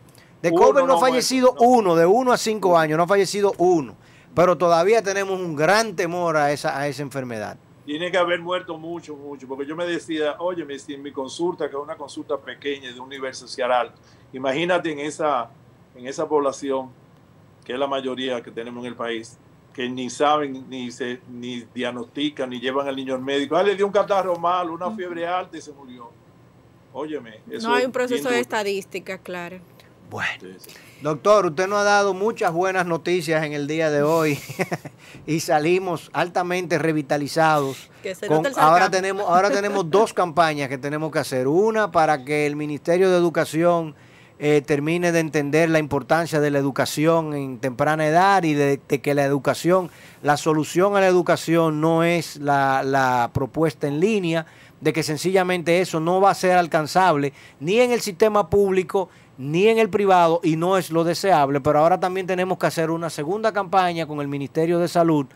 De 0.51 0.57
COVID 0.57 0.83
no 0.83 0.95
ha 0.95 1.01
fallecido 1.01 1.55
uno, 1.61 1.95
de 1.95 2.07
uno 2.07 2.33
a 2.33 2.37
cinco 2.37 2.79
años, 2.79 2.97
no 2.97 3.05
ha 3.05 3.09
fallecido 3.09 3.53
uno. 3.59 3.97
Pero 4.35 4.57
todavía 4.57 5.03
tenemos 5.03 5.41
un 5.41 5.57
gran 5.57 5.97
temor 5.97 6.37
a 6.37 6.53
esa, 6.53 6.79
a 6.79 6.89
esa 6.89 7.03
enfermedad 7.03 7.57
tiene 7.87 8.11
que 8.11 8.19
haber 8.19 8.41
muerto 8.41 8.77
mucho, 8.77 9.15
mucho, 9.15 9.47
porque 9.47 9.65
yo 9.65 9.77
me 9.77 9.87
decía, 9.87 10.35
oye, 10.41 10.67
en 10.89 11.03
mi 11.03 11.13
consulta, 11.13 11.71
que 11.71 11.77
es 11.77 11.81
una 11.81 11.97
consulta 11.97 12.37
pequeña 12.37 12.93
de 12.93 12.99
un 12.99 13.09
nivel 13.09 13.33
social, 13.33 13.93
imagínate 14.33 14.91
en 14.91 14.99
esa, 14.99 15.49
en 15.95 16.05
esa 16.09 16.29
población, 16.29 16.91
que 17.65 17.75
es 17.75 17.79
la 17.79 17.87
mayoría 17.87 18.43
que 18.43 18.51
tenemos 18.51 18.85
en 18.85 18.89
el 18.91 18.97
país, 18.97 19.39
que 19.73 19.89
ni 19.89 20.11
saben, 20.11 20.69
ni 20.69 20.91
se 20.91 21.21
ni 21.31 21.61
diagnostican, 21.73 22.51
ni 22.51 22.59
llevan 22.59 22.89
al 22.89 22.97
niño 22.97 23.15
al 23.15 23.23
médico. 23.23 23.57
Ah, 23.57 23.63
le 23.63 23.77
dio 23.77 23.87
un 23.87 23.93
catarro 23.93 24.37
malo, 24.37 24.73
una 24.73 24.91
fiebre 24.91 25.27
alta 25.27 25.57
y 25.57 25.61
se 25.61 25.71
murió. 25.71 26.11
Óyeme. 26.93 27.41
Eso 27.49 27.69
no 27.69 27.75
hay 27.75 27.85
un 27.85 27.93
proceso 27.93 28.31
de 28.31 28.41
estadística, 28.41 29.19
claro. 29.19 29.61
Bueno. 30.11 30.29
Doctor, 31.03 31.47
usted 31.47 31.69
nos 31.69 31.81
ha 31.81 31.85
dado 31.85 32.15
muchas 32.15 32.53
buenas 32.53 32.87
noticias 32.87 33.45
en 33.45 33.53
el 33.53 33.67
día 33.67 33.91
de 33.91 34.03
hoy 34.03 34.39
y 35.27 35.41
salimos 35.41 36.11
altamente 36.13 36.79
revitalizados. 36.79 37.91
ahora, 38.57 38.91
tenemos, 38.91 39.29
ahora 39.29 39.51
tenemos 39.51 39.91
dos 39.91 40.15
campañas 40.15 40.69
que 40.69 40.79
tenemos 40.79 41.13
que 41.13 41.19
hacer. 41.19 41.49
Una 41.49 41.91
para 41.91 42.25
que 42.25 42.47
el 42.47 42.57
Ministerio 42.57 43.11
de 43.11 43.17
Educación 43.19 43.95
eh, 44.39 44.63
termine 44.65 45.13
de 45.13 45.21
entender 45.21 45.69
la 45.69 45.79
importancia 45.79 46.41
de 46.41 46.51
la 46.51 46.59
educación 46.59 47.35
en 47.35 47.59
temprana 47.59 48.07
edad 48.07 48.43
y 48.45 48.55
de, 48.55 48.79
que 48.79 49.15
la 49.15 49.25
educación, 49.25 49.91
la 50.23 50.37
solución 50.37 50.97
a 50.97 51.01
la 51.01 51.07
educación 51.09 51.81
no 51.81 52.05
es 52.05 52.37
la, 52.37 52.83
la 52.83 53.31
propuesta 53.35 53.87
en 53.87 54.01
línea, 54.01 54.47
de 54.81 54.93
que 54.93 55.03
sencillamente 55.03 55.81
eso 55.81 56.01
no 56.01 56.21
va 56.21 56.31
a 56.31 56.35
ser 56.35 56.53
alcanzable 56.53 57.33
ni 57.61 57.81
en 57.81 57.93
el 57.93 58.01
sistema 58.03 58.51
público 58.51 59.09
ni 59.39 59.69
en 59.69 59.79
el 59.79 59.91
privado 59.91 60.41
y 60.43 60.57
no 60.57 60.79
es 60.79 60.91
lo 60.91 61.05
deseable, 61.05 61.61
pero 61.61 61.81
ahora 61.81 62.01
también 62.01 62.27
tenemos 62.27 62.59
que 62.59 62.67
hacer 62.67 62.91
una 62.91 63.11
segunda 63.11 63.53
campaña 63.53 64.07
con 64.07 64.21
el 64.21 64.29
Ministerio 64.29 64.79
de 64.79 64.89
Salud 64.89 65.27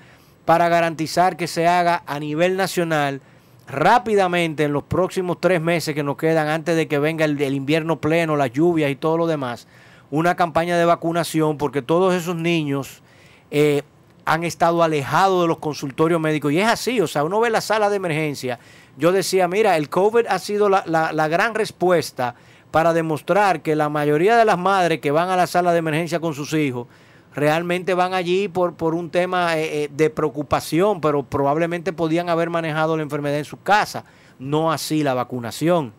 para 0.45 0.69
garantizar 0.69 1.37
que 1.37 1.47
se 1.47 1.67
haga 1.67 2.03
a 2.07 2.19
nivel 2.19 2.57
nacional 2.57 3.21
rápidamente 3.69 4.65
en 4.65 4.73
los 4.73 4.83
próximos 4.83 5.39
tres 5.41 5.61
meses 5.61 5.95
que 5.95 6.03
nos 6.03 6.17
quedan 6.17 6.49
antes 6.49 6.77
de 6.77 6.89
que 6.89 6.99
venga 6.99 7.25
el, 7.25 7.41
invierno 7.55 8.01
pleno, 8.01 8.37
las 8.37 8.53
lluvias 8.53 8.91
y 8.91 8.97
todo 8.97 9.17
lo 9.17 9.27
demás, 9.27 9.69
una 10.11 10.35
campaña 10.35 10.77
de 10.77 10.85
vacunación 10.85 11.57
porque 11.57 11.83
todos 11.83 12.15
esos 12.15 12.35
niños 12.35 13.03
eh, 13.51 13.83
han 14.25 14.45
estado 14.45 14.83
alejados 14.83 15.43
de 15.43 15.49
los 15.49 15.59
consultorios 15.59 16.21
médicos. 16.21 16.53
Y 16.53 16.61
es 16.61 16.67
así, 16.67 17.01
o 17.01 17.07
sea, 17.07 17.23
uno 17.23 17.39
ve 17.39 17.51
la 17.51 17.61
sala 17.61 17.91
de 17.91 17.97
emergencia, 17.97 18.59
yo 18.97 19.13
decía, 19.13 19.47
mira, 19.47 19.77
el 19.77 19.89
COVID 19.89 20.27
ha 20.29 20.39
sido 20.39 20.69
la, 20.69 20.83
la 20.87 21.29
gran 21.29 21.55
respuesta 21.55 22.35
para 22.71 22.93
demostrar 22.93 23.63
que 23.63 23.75
la 23.77 23.89
mayoría 23.89 24.37
de 24.37 24.45
las 24.45 24.59
madres 24.59 25.01
que 25.01 25.11
van 25.11 25.31
a 25.31 25.37
la 25.37 25.47
sala 25.47 25.73
de 25.73 25.79
emergencia 25.79 26.21
con 26.21 26.35
sus 26.35 26.53
hijos 26.53 26.87
realmente 27.35 27.95
van 27.95 28.15
allí 28.15 28.49
por, 28.49 28.75
por 28.75 28.95
un 28.95 29.11
tema 29.11 29.57
eh, 29.59 29.85
eh, 29.85 29.91
de 29.93 30.11
preocupación, 30.11 31.01
pero 31.01 31.23
probablemente 31.23 31.93
podían 31.93 32.29
haber 32.29 32.51
manejado 32.51 32.97
la 32.97 33.03
enfermedad 33.03 33.39
en 33.39 33.45
su 33.45 33.61
casa, 33.63 34.05
no 34.39 34.73
así 34.73 35.03
la 35.03 35.15
vacunación. 35.15 35.93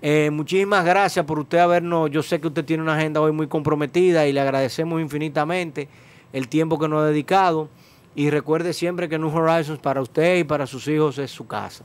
Eh, 0.00 0.30
muchísimas 0.32 0.84
gracias 0.84 1.24
por 1.24 1.38
usted 1.38 1.58
habernos, 1.58 2.10
yo 2.10 2.22
sé 2.22 2.40
que 2.40 2.48
usted 2.48 2.64
tiene 2.64 2.82
una 2.82 2.96
agenda 2.96 3.20
hoy 3.20 3.32
muy 3.32 3.46
comprometida 3.46 4.26
y 4.26 4.32
le 4.32 4.40
agradecemos 4.40 5.00
infinitamente 5.00 5.88
el 6.32 6.48
tiempo 6.48 6.78
que 6.78 6.88
nos 6.88 7.02
ha 7.02 7.06
dedicado 7.06 7.68
y 8.14 8.30
recuerde 8.30 8.72
siempre 8.72 9.08
que 9.08 9.18
New 9.18 9.34
Horizons 9.34 9.78
para 9.78 10.02
usted 10.02 10.38
y 10.38 10.44
para 10.44 10.66
sus 10.66 10.88
hijos 10.88 11.18
es 11.18 11.30
su 11.30 11.46
casa. 11.46 11.84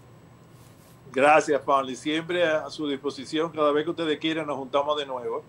Gracias, 1.17 1.59
Pablo. 1.61 1.89
Y 1.89 1.95
siempre 1.95 2.45
a 2.45 2.69
su 2.69 2.87
disposición. 2.87 3.51
Cada 3.51 3.71
vez 3.71 3.85
que 3.85 3.89
ustedes 3.89 4.19
quieran, 4.19 4.45
nos 4.45 4.55
juntamos 4.55 4.95
de 4.99 5.07
nuevo. 5.07 5.43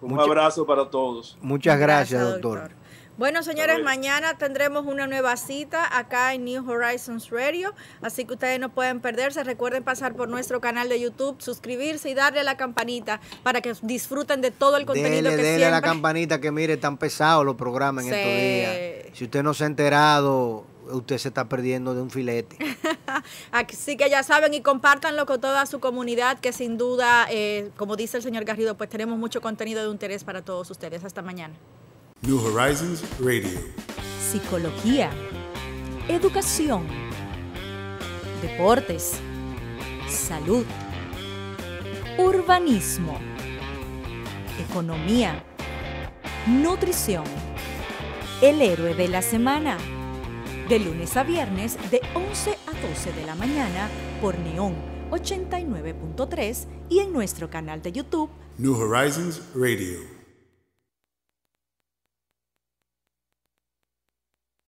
Un 0.00 0.18
abrazo 0.18 0.64
para 0.64 0.88
todos. 0.88 1.36
Muchas 1.42 1.78
gracias, 1.78 2.22
doctor. 2.22 2.70
Bueno, 3.18 3.42
señores, 3.42 3.82
mañana 3.82 4.38
tendremos 4.38 4.86
una 4.86 5.06
nueva 5.06 5.36
cita 5.36 5.94
acá 5.98 6.32
en 6.32 6.46
New 6.46 6.66
Horizons 6.66 7.28
Radio, 7.28 7.74
así 8.00 8.24
que 8.24 8.32
ustedes 8.32 8.58
no 8.58 8.70
pueden 8.70 9.00
perderse. 9.00 9.44
Recuerden 9.44 9.84
pasar 9.84 10.14
por 10.14 10.30
nuestro 10.30 10.62
canal 10.62 10.88
de 10.88 10.98
YouTube, 10.98 11.36
suscribirse 11.38 12.08
y 12.08 12.14
darle 12.14 12.40
a 12.40 12.44
la 12.44 12.56
campanita 12.56 13.20
para 13.42 13.60
que 13.60 13.74
disfruten 13.82 14.40
de 14.40 14.50
todo 14.50 14.78
el 14.78 14.86
contenido 14.86 15.28
que 15.28 15.36
dele 15.36 15.66
a 15.66 15.70
la 15.70 15.82
campanita 15.82 16.40
que 16.40 16.50
mire, 16.50 16.78
tan 16.78 16.96
pesado 16.96 17.44
los 17.44 17.56
programas 17.56 18.06
en 18.06 18.14
estos 18.14 18.32
días. 18.32 19.18
Si 19.18 19.24
usted 19.24 19.42
no 19.42 19.52
se 19.52 19.64
ha 19.64 19.66
enterado, 19.66 20.64
usted 20.92 21.18
se 21.18 21.28
está 21.28 21.48
perdiendo 21.48 21.94
de 21.94 22.02
un 22.02 22.10
filete. 22.10 22.56
Así 23.52 23.96
que 23.96 24.08
ya 24.08 24.22
saben 24.22 24.54
y 24.54 24.62
compártanlo 24.62 25.26
con 25.26 25.40
toda 25.40 25.66
su 25.66 25.80
comunidad, 25.80 26.38
que 26.40 26.52
sin 26.52 26.78
duda, 26.78 27.26
eh, 27.30 27.70
como 27.76 27.96
dice 27.96 28.16
el 28.16 28.22
señor 28.22 28.44
Garrido, 28.44 28.76
pues 28.76 28.90
tenemos 28.90 29.18
mucho 29.18 29.40
contenido 29.40 29.82
de 29.84 29.90
interés 29.90 30.24
para 30.24 30.42
todos 30.42 30.70
ustedes. 30.70 31.04
Hasta 31.04 31.22
mañana. 31.22 31.54
New 32.22 32.38
Horizons 32.38 33.02
Radio. 33.18 33.58
Psicología. 34.20 35.10
Educación. 36.08 36.86
Deportes. 38.42 39.14
Salud. 40.08 40.64
Urbanismo. 42.18 43.18
Economía. 44.68 45.42
Nutrición. 46.46 47.24
El 48.42 48.62
héroe 48.62 48.94
de 48.94 49.08
la 49.08 49.22
semana 49.22 49.76
de 50.70 50.78
lunes 50.78 51.16
a 51.16 51.24
viernes 51.24 51.76
de 51.90 52.00
11 52.14 52.50
a 52.52 52.88
12 52.88 53.12
de 53.12 53.26
la 53.26 53.34
mañana 53.34 53.90
por 54.22 54.38
Neón 54.38 54.76
89.3 55.10 56.66
y 56.88 57.00
en 57.00 57.12
nuestro 57.12 57.50
canal 57.50 57.82
de 57.82 57.90
YouTube 57.90 58.30
New 58.56 58.76
Horizons 58.76 59.42
Radio. 59.52 60.09